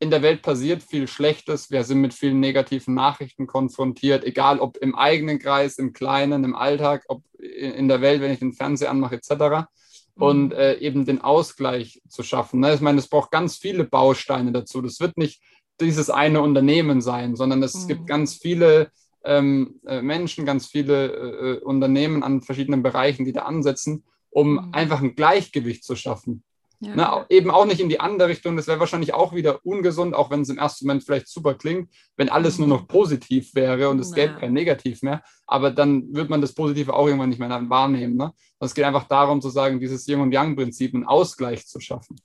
[0.00, 1.70] in der Welt passiert viel Schlechtes.
[1.70, 6.54] Wir sind mit vielen negativen Nachrichten konfrontiert, egal ob im eigenen Kreis, im Kleinen, im
[6.54, 9.30] Alltag, ob in der Welt, wenn ich den Fernseher anmache, etc.
[9.30, 10.22] Mhm.
[10.22, 12.60] Und äh, eben den Ausgleich zu schaffen.
[12.60, 12.74] Ne?
[12.74, 14.80] Ich meine, es braucht ganz viele Bausteine dazu.
[14.82, 15.42] Das wird nicht
[15.80, 17.88] dieses eine Unternehmen sein, sondern es mhm.
[17.88, 18.92] gibt ganz viele
[19.28, 24.52] ähm, äh, Menschen, ganz viele äh, äh, Unternehmen an verschiedenen Bereichen, die da ansetzen, um
[24.52, 24.68] mhm.
[24.72, 26.42] einfach ein Gleichgewicht zu schaffen.
[26.80, 26.94] Ja.
[26.94, 28.56] Ne, eben auch nicht in die andere Richtung.
[28.56, 31.90] Das wäre wahrscheinlich auch wieder ungesund, auch wenn es im ersten Moment vielleicht super klingt,
[32.16, 35.22] wenn alles nur noch positiv wäre und es gäbe kein Negativ mehr.
[35.46, 38.16] Aber dann wird man das Positive auch irgendwann nicht mehr wahrnehmen.
[38.16, 38.32] Ne?
[38.60, 42.16] Es geht einfach darum zu sagen, dieses Yin- und Yang-Prinzip, einen Ausgleich zu schaffen.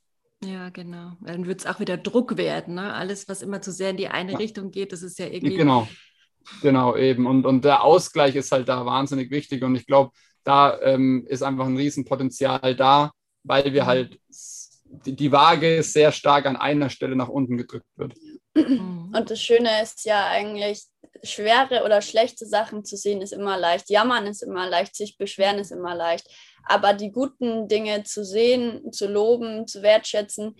[0.46, 1.14] Ja, genau.
[1.22, 2.76] Dann wird es auch wieder Druck werden.
[2.76, 2.94] Ne?
[2.94, 4.38] Alles, was immer zu sehr in die eine ja.
[4.38, 5.58] Richtung geht, das ist ja irgendwie.
[5.58, 5.88] Genau,
[6.62, 7.26] genau, eben.
[7.26, 9.64] Und, und der Ausgleich ist halt da wahnsinnig wichtig.
[9.64, 10.12] Und ich glaube,
[10.44, 13.12] da ähm, ist einfach ein Riesenpotenzial da,
[13.44, 18.14] weil wir halt die, die Waage sehr stark an einer Stelle nach unten gedrückt wird.
[18.56, 19.14] Mhm.
[19.16, 20.84] Und das Schöne ist ja eigentlich,
[21.24, 23.90] schwere oder schlechte Sachen zu sehen ist immer leicht.
[23.90, 26.28] Jammern ist immer leicht, sich beschweren ist immer leicht.
[26.66, 30.56] Aber die guten Dinge zu sehen, zu loben, zu wertschätzen,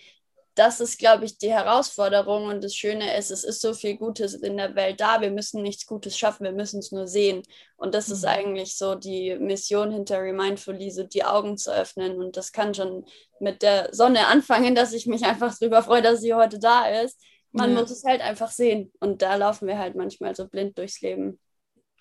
[0.56, 2.46] das ist, glaube ich, die Herausforderung.
[2.46, 5.22] Und das Schöne ist, es ist so viel Gutes in der Welt da.
[5.22, 7.44] Wir müssen nichts Gutes schaffen, wir müssen es nur sehen.
[7.76, 8.30] Und das ist mhm.
[8.30, 12.22] eigentlich so die Mission hinter Remindfully, so die Augen zu öffnen.
[12.22, 13.06] Und das kann schon
[13.40, 17.20] mit der Sonne anfangen, dass ich mich einfach darüber freue, dass sie heute da ist.
[17.52, 17.82] Man ja.
[17.82, 18.92] muss es halt einfach sehen.
[19.00, 21.40] Und da laufen wir halt manchmal so blind durchs Leben.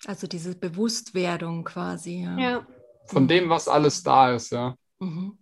[0.05, 2.23] Also diese Bewusstwerdung quasi.
[2.23, 2.37] Ja.
[2.37, 2.67] ja.
[3.07, 4.75] Von dem, was alles da ist, ja.
[4.99, 5.37] Mhm.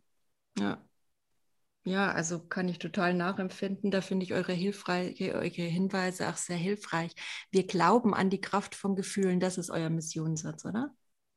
[0.58, 0.82] Ja.
[1.84, 3.90] Ja, also kann ich total nachempfinden.
[3.90, 7.14] Da finde ich eure, hilfreiche, eure Hinweise auch sehr hilfreich.
[7.50, 10.94] Wir glauben an die Kraft von Gefühlen, das ist euer Missionssatz, oder?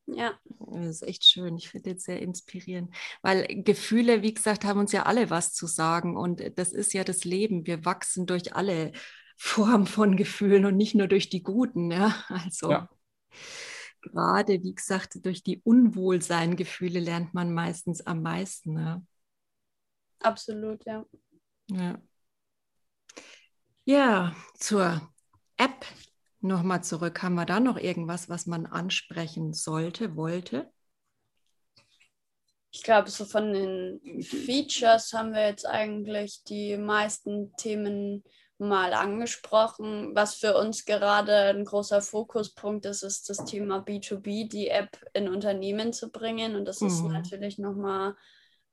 [0.06, 0.38] Ja.
[0.58, 1.56] Das ist echt schön.
[1.56, 2.94] Ich finde es sehr inspirierend.
[3.22, 6.16] Weil Gefühle, wie gesagt, haben uns ja alle was zu sagen.
[6.16, 7.66] Und das ist ja das Leben.
[7.66, 8.92] Wir wachsen durch alle
[9.36, 11.90] Formen von Gefühlen und nicht nur durch die guten.
[11.90, 12.14] Ja?
[12.28, 12.90] Also ja.
[14.02, 18.78] gerade, wie gesagt, durch die Unwohlsein-Gefühle lernt man meistens am meisten.
[18.78, 19.02] Ja?
[20.24, 21.04] Absolut, ja.
[21.68, 22.00] Ja,
[23.84, 25.00] ja zur
[25.58, 25.84] App
[26.40, 27.22] nochmal zurück.
[27.22, 30.70] Haben wir da noch irgendwas, was man ansprechen sollte, wollte?
[32.70, 38.24] Ich glaube, so von den Features haben wir jetzt eigentlich die meisten Themen
[38.56, 40.14] mal angesprochen.
[40.14, 45.28] Was für uns gerade ein großer Fokuspunkt ist, ist das Thema B2B, die App in
[45.28, 46.56] Unternehmen zu bringen.
[46.56, 46.88] Und das mhm.
[46.88, 48.16] ist natürlich nochmal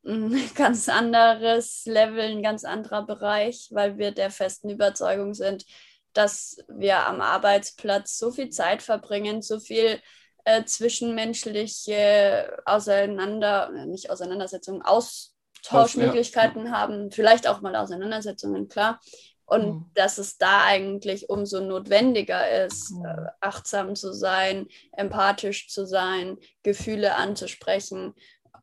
[0.05, 5.65] ein ganz anderes Level, ein ganz anderer Bereich, weil wir der festen Überzeugung sind,
[6.13, 9.99] dass wir am Arbeitsplatz so viel Zeit verbringen, so viel
[10.43, 16.71] äh, zwischenmenschliche Auseinander, äh, nicht Auseinandersetzungen, Austauschmöglichkeiten ja.
[16.71, 18.99] haben, vielleicht auch mal Auseinandersetzungen, klar.
[19.45, 19.91] Und mhm.
[19.93, 23.05] dass es da eigentlich umso notwendiger ist, mhm.
[23.05, 28.15] äh, achtsam zu sein, empathisch zu sein, Gefühle anzusprechen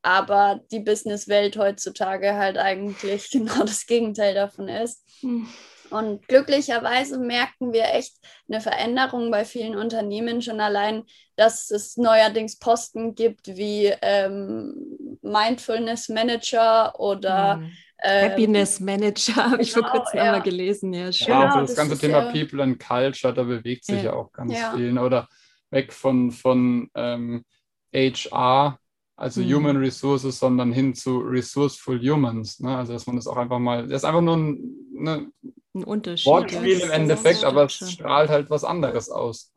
[0.08, 5.04] aber die Businesswelt heutzutage halt eigentlich genau das Gegenteil davon ist.
[5.20, 5.46] Mhm.
[5.90, 8.14] Und glücklicherweise merken wir echt
[8.48, 11.04] eine Veränderung bei vielen Unternehmen schon allein,
[11.36, 17.72] dass es neuerdings Posten gibt wie ähm, Mindfulness Manager oder mhm.
[18.02, 20.24] ähm, Happiness Manager, habe ich genau, vor kurzem ja.
[20.24, 20.92] einmal gelesen.
[20.94, 21.28] Ja, schön.
[21.28, 22.32] Ja, also das, das ganze Thema ja.
[22.32, 24.98] People and Culture, da bewegt sich ja, auch ganz viel.
[24.98, 25.28] Oder
[25.70, 27.44] weg von, von ähm,
[27.92, 28.78] HR
[29.18, 29.52] also mhm.
[29.52, 32.60] Human Resources, sondern hin zu Resourceful Humans.
[32.60, 32.76] Ne?
[32.76, 34.60] Also dass man das auch einfach mal, das ist einfach nur ein,
[34.92, 35.32] ne,
[35.74, 36.26] ein Unterschied.
[36.26, 39.52] Wortspiel im Endeffekt, aber es strahlt halt was anderes aus.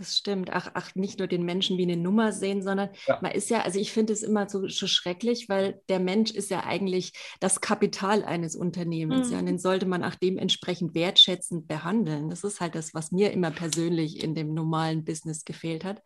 [0.00, 0.48] Das stimmt.
[0.50, 3.18] Ach, ach, nicht nur den Menschen wie eine Nummer sehen, sondern ja.
[3.20, 6.50] man ist ja, also ich finde es immer so, so, schrecklich, weil der Mensch ist
[6.50, 9.26] ja eigentlich das Kapital eines Unternehmens.
[9.26, 9.32] Mhm.
[9.34, 12.30] Ja, und den sollte man auch dementsprechend wertschätzend behandeln.
[12.30, 16.02] Das ist halt das, was mir immer persönlich in dem normalen Business gefehlt hat.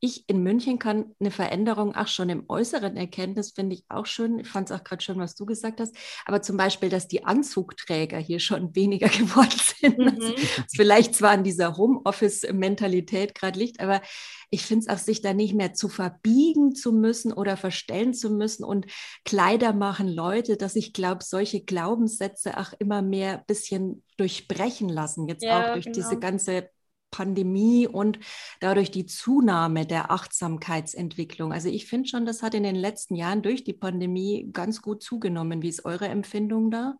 [0.00, 3.34] Ich in München kann eine Veränderung auch schon im Äußeren erkennen.
[3.34, 4.38] Das finde ich auch schön.
[4.40, 5.96] Ich fand es auch gerade schön, was du gesagt hast.
[6.26, 9.96] Aber zum Beispiel, dass die Anzugträger hier schon weniger geworden sind.
[9.96, 10.08] Mhm.
[10.08, 10.34] Also,
[10.76, 13.80] vielleicht zwar an dieser Homeoffice-Mentalität Welt gerade liegt.
[13.80, 14.02] Aber
[14.50, 18.30] ich finde es auch, sich da nicht mehr zu verbiegen zu müssen oder verstellen zu
[18.30, 18.86] müssen und
[19.24, 25.28] Kleider machen Leute, dass ich glaube, solche Glaubenssätze auch immer mehr ein bisschen durchbrechen lassen.
[25.28, 25.94] Jetzt ja, auch durch genau.
[25.94, 26.70] diese ganze
[27.10, 28.20] Pandemie und
[28.60, 31.52] dadurch die Zunahme der Achtsamkeitsentwicklung.
[31.52, 35.02] Also ich finde schon, das hat in den letzten Jahren durch die Pandemie ganz gut
[35.02, 35.60] zugenommen.
[35.62, 36.94] Wie ist eure Empfindung da?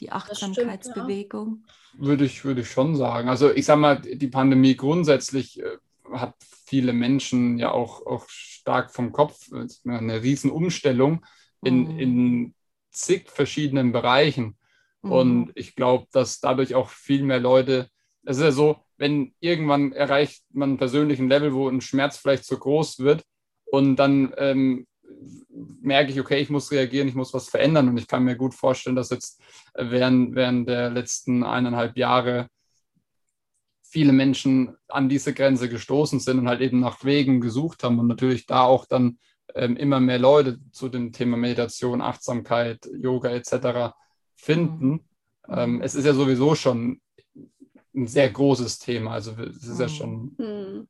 [0.00, 1.64] Die Achtsamkeitsbewegung?
[1.64, 2.06] Stimmt, ja.
[2.06, 3.28] Würde ich, würde ich schon sagen.
[3.28, 5.76] Also ich sage mal, die Pandemie grundsätzlich äh,
[6.12, 6.34] hat
[6.66, 9.50] viele Menschen ja auch, auch stark vom Kopf,
[9.86, 11.24] eine Riesenumstellung
[11.62, 11.98] in, mhm.
[11.98, 12.54] in
[12.90, 14.56] zig verschiedenen Bereichen.
[15.02, 15.12] Mhm.
[15.12, 17.88] Und ich glaube, dass dadurch auch viel mehr Leute,
[18.24, 22.44] es ist ja so, wenn irgendwann erreicht man einen persönlichen Level, wo ein Schmerz vielleicht
[22.44, 23.24] zu groß wird
[23.64, 24.86] und dann ähm,
[25.80, 27.88] merke ich, okay, ich muss reagieren, ich muss was verändern.
[27.88, 29.40] Und ich kann mir gut vorstellen, dass jetzt
[29.74, 32.48] während, während der letzten eineinhalb Jahre
[33.82, 38.08] viele Menschen an diese Grenze gestoßen sind und halt eben nach Wegen gesucht haben und
[38.08, 39.18] natürlich da auch dann
[39.54, 43.94] ähm, immer mehr Leute zu dem Thema Meditation, Achtsamkeit, Yoga etc.
[44.34, 44.88] finden.
[44.88, 45.00] Mhm.
[45.48, 47.00] Ähm, es ist ja sowieso schon
[47.94, 49.12] ein sehr großes Thema.
[49.12, 49.90] Also es ist ja mhm.
[49.90, 50.88] schon mhm.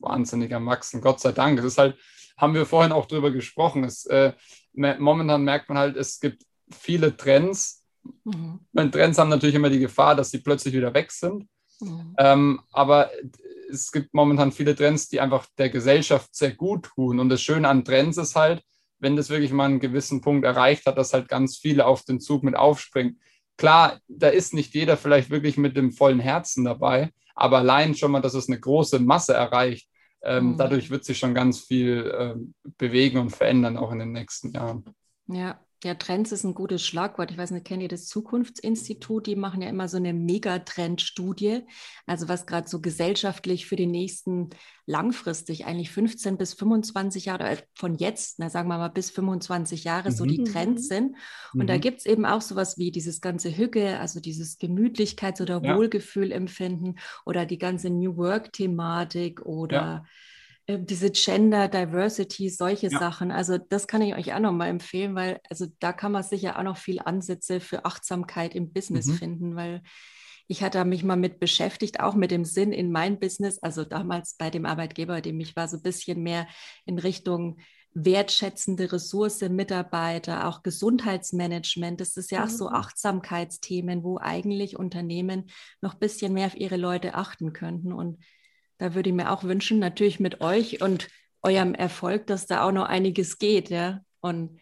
[0.00, 1.58] wahnsinniger Wachsen, Gott sei Dank.
[1.58, 1.96] Es ist halt
[2.36, 3.84] haben wir vorhin auch drüber gesprochen.
[3.84, 4.32] Es, äh,
[4.72, 7.84] momentan merkt man halt, es gibt viele Trends.
[8.24, 8.60] Mhm.
[8.90, 11.46] Trends haben natürlich immer die Gefahr, dass sie plötzlich wieder weg sind.
[11.80, 12.14] Mhm.
[12.18, 13.10] Ähm, aber
[13.70, 17.20] es gibt momentan viele Trends, die einfach der Gesellschaft sehr gut tun.
[17.20, 18.62] Und das Schöne an Trends ist halt,
[18.98, 22.20] wenn das wirklich mal einen gewissen Punkt erreicht hat, dass halt ganz viele auf den
[22.20, 23.20] Zug mit aufspringen.
[23.56, 28.10] Klar, da ist nicht jeder vielleicht wirklich mit dem vollen Herzen dabei, aber allein schon
[28.10, 29.88] mal, dass es eine große Masse erreicht,
[30.24, 30.56] ähm, mhm.
[30.56, 32.34] Dadurch wird sich schon ganz viel äh,
[32.78, 34.84] bewegen und verändern, auch in den nächsten Jahren.
[35.26, 37.30] Ja, ja, Trends ist ein gutes Schlagwort.
[37.30, 39.26] Ich weiß nicht, kennt ihr das Zukunftsinstitut?
[39.26, 41.60] Die machen ja immer so eine Megatrend-Studie.
[42.06, 44.50] Also was gerade so gesellschaftlich für die nächsten
[44.86, 49.84] langfristig, eigentlich 15 bis 25 Jahre, äh, von jetzt, na, sagen wir mal bis 25
[49.84, 50.14] Jahre, mhm.
[50.14, 50.86] so die Trends mhm.
[50.86, 51.16] sind.
[51.52, 51.66] Und mhm.
[51.66, 55.76] da gibt es eben auch sowas wie dieses ganze Hüge, also dieses Gemütlichkeits- oder ja.
[55.76, 60.04] Wohlgefühlempfinden oder die ganze New Work-Thematik oder ja
[60.68, 62.98] diese Gender Diversity, solche ja.
[62.98, 63.30] Sachen.
[63.30, 66.62] Also das kann ich euch auch nochmal empfehlen, weil also da kann man sicher auch
[66.62, 69.14] noch viel Ansätze für Achtsamkeit im Business mhm.
[69.14, 69.82] finden, weil
[70.46, 74.36] ich hatte mich mal mit beschäftigt, auch mit dem Sinn in mein Business, also damals
[74.36, 76.46] bei dem Arbeitgeber, dem ich war, so ein bisschen mehr
[76.84, 77.58] in Richtung
[77.94, 82.00] wertschätzende Ressource, Mitarbeiter, auch Gesundheitsmanagement.
[82.00, 82.44] Das ist ja mhm.
[82.44, 82.74] auch so mhm.
[82.74, 85.50] Achtsamkeitsthemen, wo eigentlich Unternehmen
[85.80, 87.92] noch ein bisschen mehr auf ihre Leute achten könnten.
[87.92, 88.18] Und
[88.78, 91.08] da würde ich mir auch wünschen, natürlich mit euch und
[91.42, 94.00] eurem Erfolg, dass da auch noch einiges geht, ja.
[94.20, 94.60] Und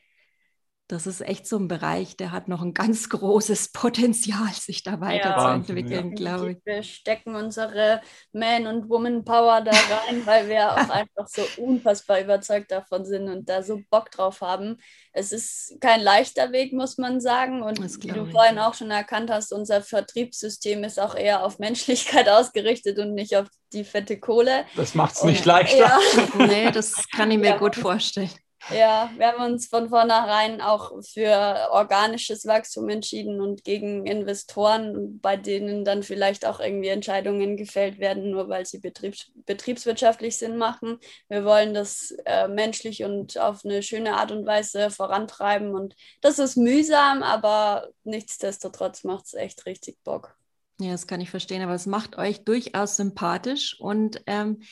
[0.92, 5.00] das ist echt so ein Bereich, der hat noch ein ganz großes Potenzial, sich da
[5.00, 6.58] weiterzuentwickeln, ja, glaube ich.
[6.64, 12.70] Wir stecken unsere Man- und Woman-Power da rein, weil wir auch einfach so unfassbar überzeugt
[12.70, 14.76] davon sind und da so Bock drauf haben.
[15.14, 17.62] Es ist kein leichter Weg, muss man sagen.
[17.62, 22.28] Und wie du vorhin auch schon erkannt hast, unser Vertriebssystem ist auch eher auf Menschlichkeit
[22.28, 24.66] ausgerichtet und nicht auf die fette Kohle.
[24.76, 25.78] Das macht es nicht leichter.
[25.78, 26.46] Ja.
[26.46, 27.56] nee, das kann ich mir ja.
[27.56, 28.28] gut vorstellen.
[28.70, 35.36] Ja, wir haben uns von vornherein auch für organisches Wachstum entschieden und gegen Investoren, bei
[35.36, 40.98] denen dann vielleicht auch irgendwie Entscheidungen gefällt werden, nur weil sie betriebs betriebswirtschaftlich Sinn machen.
[41.28, 46.38] Wir wollen das äh, menschlich und auf eine schöne Art und Weise vorantreiben und das
[46.38, 50.36] ist mühsam, aber nichtsdestotrotz macht es echt richtig Bock.
[50.80, 54.62] Ja, das kann ich verstehen, aber es macht euch durchaus sympathisch und ähm,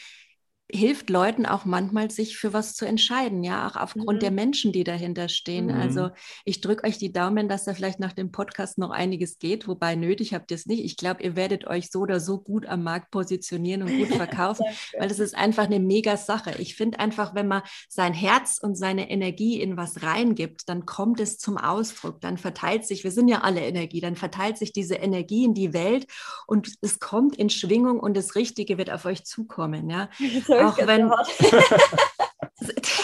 [0.72, 4.20] hilft Leuten auch manchmal, sich für was zu entscheiden, ja, auch aufgrund mhm.
[4.20, 5.66] der Menschen, die dahinter stehen.
[5.66, 5.80] Mhm.
[5.80, 6.10] Also
[6.44, 9.94] ich drücke euch die Daumen, dass da vielleicht nach dem Podcast noch einiges geht, wobei
[9.94, 10.84] nötig habt ihr es nicht.
[10.84, 14.64] Ich glaube, ihr werdet euch so oder so gut am Markt positionieren und gut verkaufen,
[14.98, 16.54] weil das ist einfach eine mega Sache.
[16.58, 21.20] Ich finde einfach, wenn man sein Herz und seine Energie in was reingibt, dann kommt
[21.20, 24.94] es zum Ausdruck, dann verteilt sich, wir sind ja alle Energie, dann verteilt sich diese
[24.94, 26.06] Energie in die Welt
[26.46, 30.08] und es kommt in Schwingung und das Richtige wird auf euch zukommen, ja.
[30.61, 31.11] auch wenn.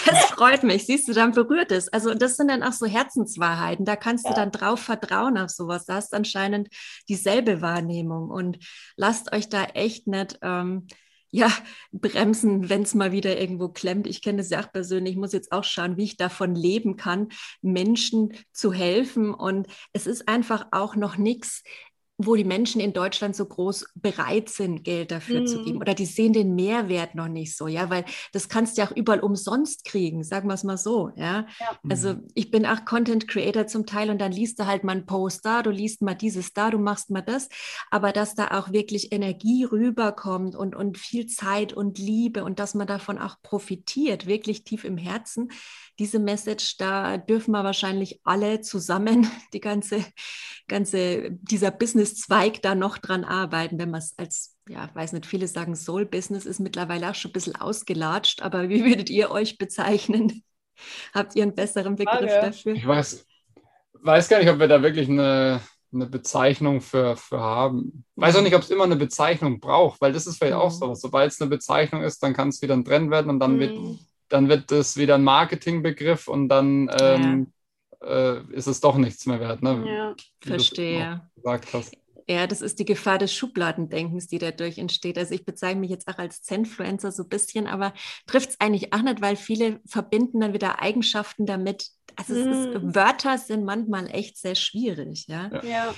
[0.07, 1.88] das freut mich, siehst du, dann berührt es.
[1.88, 4.30] Also das sind dann auch so Herzenswahrheiten, da kannst ja.
[4.30, 5.86] du dann drauf vertrauen auf sowas.
[5.86, 6.68] Da hast anscheinend
[7.09, 8.59] dieselbe Wahrnehmung und
[8.96, 10.86] lasst euch da echt nicht ähm,
[11.30, 11.52] ja,
[11.92, 14.07] bremsen, wenn es mal wieder irgendwo klemmt.
[14.07, 15.14] Ich kenne das ja auch persönlich.
[15.14, 17.28] Ich muss jetzt auch schauen, wie ich davon leben kann,
[17.62, 19.34] Menschen zu helfen.
[19.34, 21.62] Und es ist einfach auch noch nichts
[22.18, 25.46] wo die Menschen in Deutschland so groß bereit sind, Geld dafür mhm.
[25.46, 25.76] zu geben.
[25.76, 25.80] Mhm.
[25.82, 28.96] Oder die sehen den Mehrwert noch nicht so, ja, weil das kannst du ja auch
[28.96, 31.46] überall umsonst kriegen, sagen wir es mal so, ja?
[31.60, 31.78] ja.
[31.88, 32.28] Also mhm.
[32.34, 35.44] ich bin auch Content Creator zum Teil und dann liest du halt mal einen Post
[35.44, 37.48] da, du liest mal dieses da, du machst mal das,
[37.90, 42.74] aber dass da auch wirklich Energie rüberkommt und, und viel Zeit und Liebe und dass
[42.74, 45.50] man davon auch profitiert, wirklich tief im Herzen,
[45.99, 50.05] diese Message, da dürfen wir wahrscheinlich alle zusammen, die ganze,
[50.68, 55.49] ganze, dieser Business-Zweig da noch dran arbeiten, wenn man es als, ja, weiß nicht, viele
[55.49, 60.42] sagen Soul-Business ist mittlerweile auch schon ein bisschen ausgelatscht, aber wie würdet ihr euch bezeichnen?
[61.14, 62.47] Habt ihr einen besseren Begriff Frage.
[62.47, 62.74] dafür?
[62.74, 63.26] Ich weiß,
[63.94, 65.61] weiß gar nicht, ob wir da wirklich eine,
[65.92, 68.05] eine Bezeichnung für, für haben.
[68.16, 70.61] Weiß auch nicht, ob es immer eine Bezeichnung braucht, weil das ist vielleicht mhm.
[70.61, 70.94] auch so.
[70.94, 73.61] Sobald es eine Bezeichnung ist, dann kann es wieder ein Trend werden und dann mhm.
[73.61, 73.78] wird
[74.29, 77.53] dann wird das wieder ein Marketingbegriff und dann ähm,
[78.03, 78.35] ja.
[78.37, 79.62] äh, ist es doch nichts mehr wert.
[79.62, 79.85] Ne?
[79.87, 81.29] Ja, verstehe.
[81.37, 81.97] Gesagt hast.
[82.29, 85.16] Ja, das ist die Gefahr des Schubladendenkens, die dadurch entsteht.
[85.16, 87.95] Also ich bezeichne mich jetzt auch als Zenfluencer so ein bisschen, aber
[88.27, 91.89] trifft es eigentlich auch nicht, weil viele verbinden dann wieder Eigenschaften damit.
[92.16, 92.51] Also mm.
[92.51, 92.95] ist, mhm.
[92.97, 95.27] Wörter sind manchmal echt sehr schwierig.
[95.29, 95.62] Ja.
[95.62, 95.95] ja.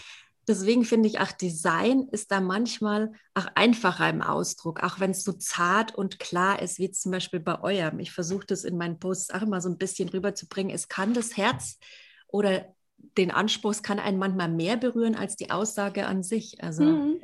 [0.49, 5.23] Deswegen finde ich, auch Design ist da manchmal auch einfacher im Ausdruck, auch wenn es
[5.23, 7.99] so zart und klar ist, wie zum Beispiel bei eurem.
[8.01, 10.75] Ich versuche das in meinen Posts auch immer so ein bisschen rüberzubringen.
[10.75, 11.79] Es kann das Herz
[12.27, 16.63] oder den Anspruch, es kann einen manchmal mehr berühren als die Aussage an sich.
[16.65, 17.21] Also mhm.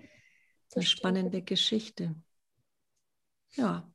[0.74, 2.14] eine spannende Geschichte.
[3.52, 3.90] Ja.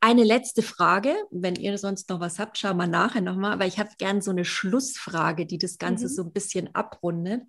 [0.00, 3.78] Eine letzte Frage, wenn ihr sonst noch was habt, schauen wir nachher nochmal, aber ich
[3.78, 6.10] habe gern so eine Schlussfrage, die das Ganze mhm.
[6.10, 7.42] so ein bisschen abrundet.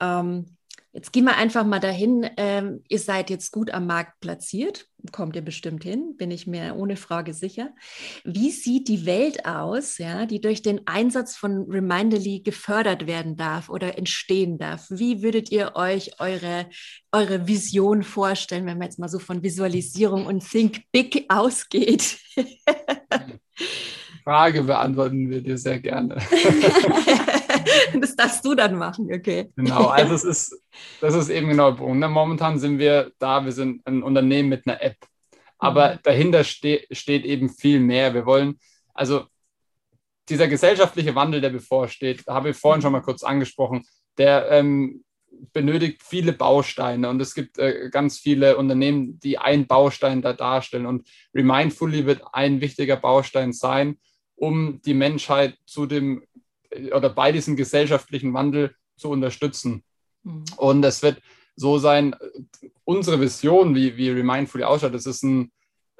[0.00, 0.56] Ähm,
[0.94, 2.30] Jetzt gehen wir einfach mal dahin.
[2.36, 6.76] Ähm, ihr seid jetzt gut am Markt platziert, kommt ihr bestimmt hin, bin ich mir
[6.76, 7.74] ohne Frage sicher.
[8.22, 13.68] Wie sieht die Welt aus, ja, die durch den Einsatz von Reminderly gefördert werden darf
[13.70, 14.86] oder entstehen darf?
[14.88, 16.70] Wie würdet ihr euch eure,
[17.10, 22.18] eure Vision vorstellen, wenn man jetzt mal so von Visualisierung und Think Big ausgeht?
[24.24, 26.16] Frage beantworten wir dir sehr gerne.
[28.00, 29.50] das darfst du dann machen, okay.
[29.54, 30.62] Genau, also es ist,
[31.00, 31.98] das ist eben genau der Punkt.
[31.98, 32.08] Ne?
[32.08, 34.96] Momentan sind wir da, wir sind ein Unternehmen mit einer App.
[35.58, 35.98] Aber mhm.
[36.02, 38.14] dahinter ste steht eben viel mehr.
[38.14, 38.58] Wir wollen,
[38.94, 39.26] also
[40.28, 43.84] dieser gesellschaftliche Wandel, der bevorsteht, habe ich vorhin schon mal kurz angesprochen,
[44.16, 45.04] der ähm,
[45.52, 50.86] benötigt viele Bausteine und es gibt äh, ganz viele Unternehmen, die einen Baustein da darstellen
[50.86, 53.98] und Remindfully wird ein wichtiger Baustein sein,
[54.36, 56.24] um die Menschheit zu dem
[56.92, 59.84] oder bei diesem gesellschaftlichen Wandel zu unterstützen.
[60.22, 60.44] Mhm.
[60.56, 61.20] Und es wird
[61.56, 62.16] so sein,
[62.84, 65.52] unsere Vision, wie, wie Remindfully ausschaut, das ist ein,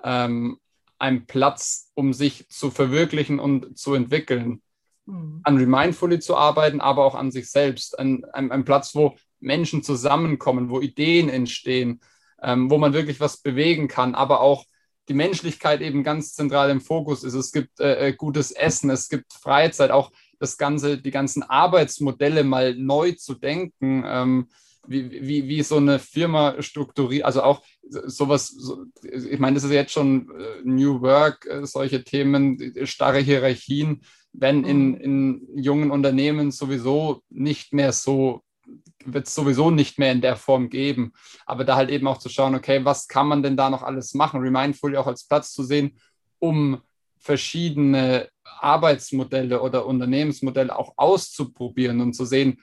[0.03, 0.59] ähm,
[0.99, 4.63] ein Platz, um sich zu verwirklichen und zu entwickeln.
[5.07, 5.41] Mhm.
[5.45, 7.99] An Remindfully zu arbeiten, aber auch an sich selbst.
[7.99, 12.01] Ein, ein, ein Platz, wo Menschen zusammenkommen, wo Ideen entstehen,
[12.43, 14.65] ähm, wo man wirklich was bewegen kann, aber auch
[15.09, 17.35] die Menschlichkeit eben ganz zentral im Fokus ist.
[17.35, 22.45] Es gibt äh, äh gutes Essen, es gibt Freizeit, auch das Ganze, die ganzen Arbeitsmodelle
[22.45, 24.49] mal neu zu denken, ähm,
[24.87, 29.71] wie, wie, wie so eine Firma strukturiert, also auch sowas, so, ich meine, das ist
[29.71, 34.03] jetzt schon äh, New Work, äh, solche Themen, starre Hierarchien,
[34.33, 34.97] wenn in, mhm.
[34.97, 38.43] in jungen Unternehmen sowieso nicht mehr so
[39.05, 41.13] wird es sowieso nicht mehr in der Form geben.
[41.47, 44.15] Aber da halt eben auch zu schauen, okay, was kann man denn da noch alles
[44.15, 44.41] machen?
[44.41, 45.99] Remindfully auch als Platz zu sehen,
[46.39, 46.81] um
[47.19, 52.63] verschiedene Arbeitsmodelle oder Unternehmensmodelle auch auszuprobieren und zu sehen,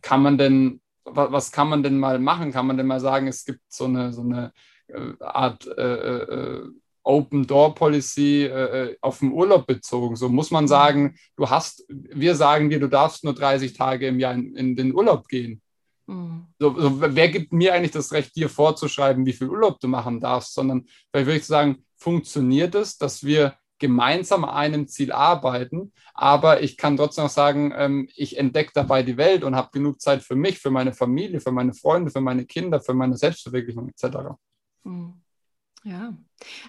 [0.00, 2.52] kann man denn, was kann man denn mal machen?
[2.52, 4.52] Kann man denn mal sagen, es gibt so eine, so eine
[4.88, 6.68] äh, Art äh, äh,
[7.04, 10.16] Open Door Policy äh, auf den Urlaub bezogen.
[10.16, 14.20] So muss man sagen, du hast, wir sagen dir, du darfst nur 30 Tage im
[14.20, 15.60] Jahr in, in den Urlaub gehen.
[16.06, 16.46] Mhm.
[16.58, 20.20] So, so, wer gibt mir eigentlich das Recht, dir vorzuschreiben, wie viel Urlaub du machen
[20.20, 25.92] darfst, sondern vielleicht würde ich sagen, funktioniert es, dass wir gemeinsam an einem Ziel arbeiten,
[26.14, 30.00] aber ich kann trotzdem auch sagen, ähm, ich entdecke dabei die Welt und habe genug
[30.00, 33.88] Zeit für mich, für meine Familie, für meine Freunde, für meine Kinder, für meine Selbstverwirklichung
[33.88, 34.36] etc.
[34.84, 35.21] Mhm.
[35.84, 36.16] Ja,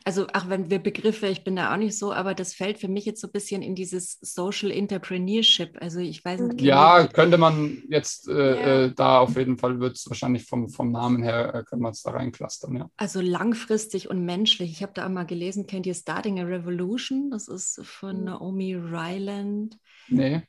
[0.04, 2.88] also auch wenn wir Begriffe, ich bin da auch nicht so, aber das fällt für
[2.88, 5.78] mich jetzt so ein bisschen in dieses Social Entrepreneurship.
[5.82, 6.62] Also ich weiß nicht.
[6.62, 8.86] Ja, könnte man jetzt äh, ja.
[8.86, 11.90] äh, da auf jeden Fall, wird es wahrscheinlich vom, vom Namen her, äh, können wir
[11.90, 12.90] es da reinklustern, ja.
[12.98, 14.72] Also langfristig und menschlich.
[14.72, 17.30] Ich habe da einmal gelesen, kennt ihr Starting a Revolution?
[17.30, 18.24] Das ist von hm.
[18.26, 19.78] Naomi Ryland.
[20.08, 20.42] Nee.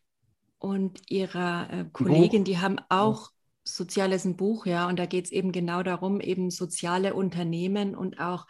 [0.58, 3.30] Und ihrer äh, Kollegin, die haben auch
[3.64, 7.94] Sozial ist ein Buch, ja, und da geht es eben genau darum, eben soziale Unternehmen
[7.94, 8.46] und auch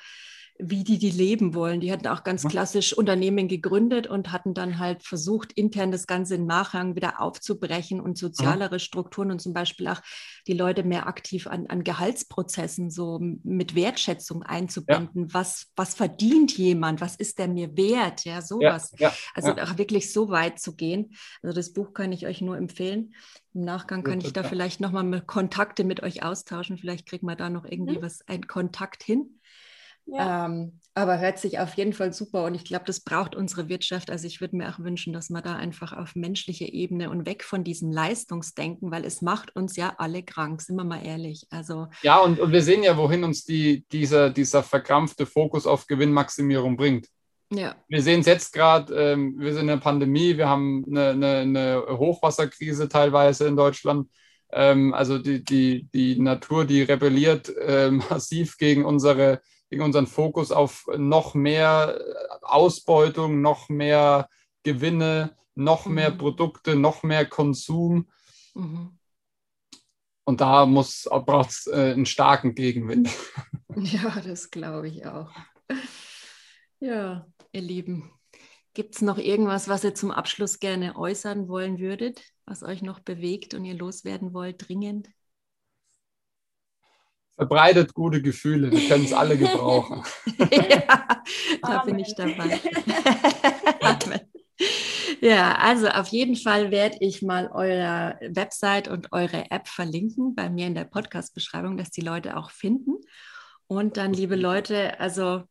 [0.58, 1.80] wie die die leben wollen.
[1.80, 6.36] Die hatten auch ganz klassisch Unternehmen gegründet und hatten dann halt versucht, intern das Ganze
[6.36, 10.00] im Nachhang wieder aufzubrechen und sozialere Strukturen und zum Beispiel auch
[10.46, 15.24] die Leute mehr aktiv an, an Gehaltsprozessen so mit Wertschätzung einzubinden.
[15.28, 15.34] Ja.
[15.34, 17.00] Was, was verdient jemand?
[17.00, 18.24] Was ist der mir wert?
[18.24, 18.92] Ja, sowas.
[18.98, 21.14] Ja, ja, also auch wirklich so weit zu gehen.
[21.42, 23.14] Also das Buch kann ich euch nur empfehlen.
[23.54, 26.78] Im Nachgang kann ich da vielleicht nochmal Kontakte mit euch austauschen.
[26.78, 28.02] Vielleicht kriegen wir da noch irgendwie mhm.
[28.02, 29.40] was, einen Kontakt hin.
[30.06, 30.46] Ja.
[30.46, 34.10] Ähm, aber hört sich auf jeden Fall super und ich glaube, das braucht unsere Wirtschaft.
[34.10, 37.42] Also ich würde mir auch wünschen, dass man da einfach auf menschlicher Ebene und weg
[37.42, 41.46] von diesem Leistungsdenken, weil es macht uns ja alle krank, sind wir mal ehrlich.
[41.50, 45.86] Also ja, und, und wir sehen ja, wohin uns die, dieser, dieser verkrampfte Fokus auf
[45.86, 47.08] Gewinnmaximierung bringt.
[47.50, 47.74] Ja.
[47.88, 51.36] Wir sehen es jetzt gerade, ähm, wir sind in der Pandemie, wir haben eine, eine,
[51.38, 54.08] eine Hochwasserkrise teilweise in Deutschland.
[54.52, 59.40] Ähm, also die, die, die Natur, die rebelliert äh, massiv gegen unsere
[59.74, 61.98] gegen unseren Fokus auf noch mehr
[62.42, 64.28] Ausbeutung, noch mehr
[64.62, 66.18] Gewinne, noch mehr mhm.
[66.18, 68.08] Produkte, noch mehr Konsum.
[68.54, 68.96] Mhm.
[70.22, 73.10] Und da braucht es äh, einen starken Gegenwind.
[73.76, 75.32] Ja, das glaube ich auch.
[76.78, 78.12] Ja, ihr Lieben,
[78.72, 83.00] gibt es noch irgendwas, was ihr zum Abschluss gerne äußern wollen würdet, was euch noch
[83.00, 85.08] bewegt und ihr loswerden wollt, dringend?
[87.36, 88.70] Verbreitet gute Gefühle.
[88.70, 90.02] Wir können es alle gebrauchen.
[90.50, 91.22] ja,
[91.62, 92.60] da bin ich dabei.
[93.80, 94.20] Amen.
[95.20, 100.48] Ja, also auf jeden Fall werde ich mal eure Website und eure App verlinken bei
[100.48, 102.96] mir in der Podcast-Beschreibung, dass die Leute auch finden.
[103.66, 105.42] Und dann, liebe Leute, also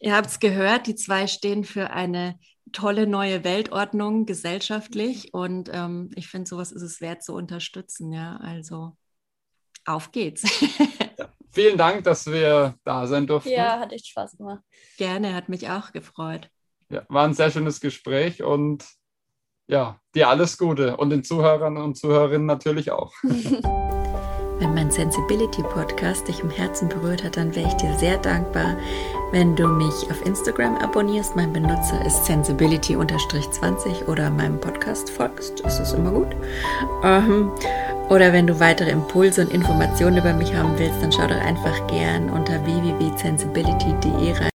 [0.00, 2.38] ihr habt es gehört, die zwei stehen für eine
[2.72, 8.12] tolle neue Weltordnung gesellschaftlich und ähm, ich finde, sowas ist es wert zu unterstützen.
[8.12, 8.96] Ja, also
[9.88, 10.42] auf geht's.
[11.18, 13.50] ja, vielen Dank, dass wir da sein durften.
[13.50, 14.62] Ja, hat echt Spaß gemacht.
[14.96, 16.50] Gerne, hat mich auch gefreut.
[16.90, 18.84] Ja, war ein sehr schönes Gespräch und
[19.66, 23.12] ja, dir alles Gute und den Zuhörern und Zuhörerinnen natürlich auch.
[24.60, 28.76] Wenn mein Sensibility Podcast dich im Herzen berührt hat, dann wäre ich dir sehr dankbar,
[29.30, 31.36] wenn du mich auf Instagram abonnierst.
[31.36, 35.64] Mein Benutzer ist sensibility-20 oder meinem Podcast folgst.
[35.64, 36.34] Das ist immer gut.
[37.04, 37.52] Ähm,
[38.08, 41.86] oder wenn du weitere Impulse und Informationen über mich haben willst, dann schau doch einfach
[41.88, 44.57] gern unter www.sensibility.de rein.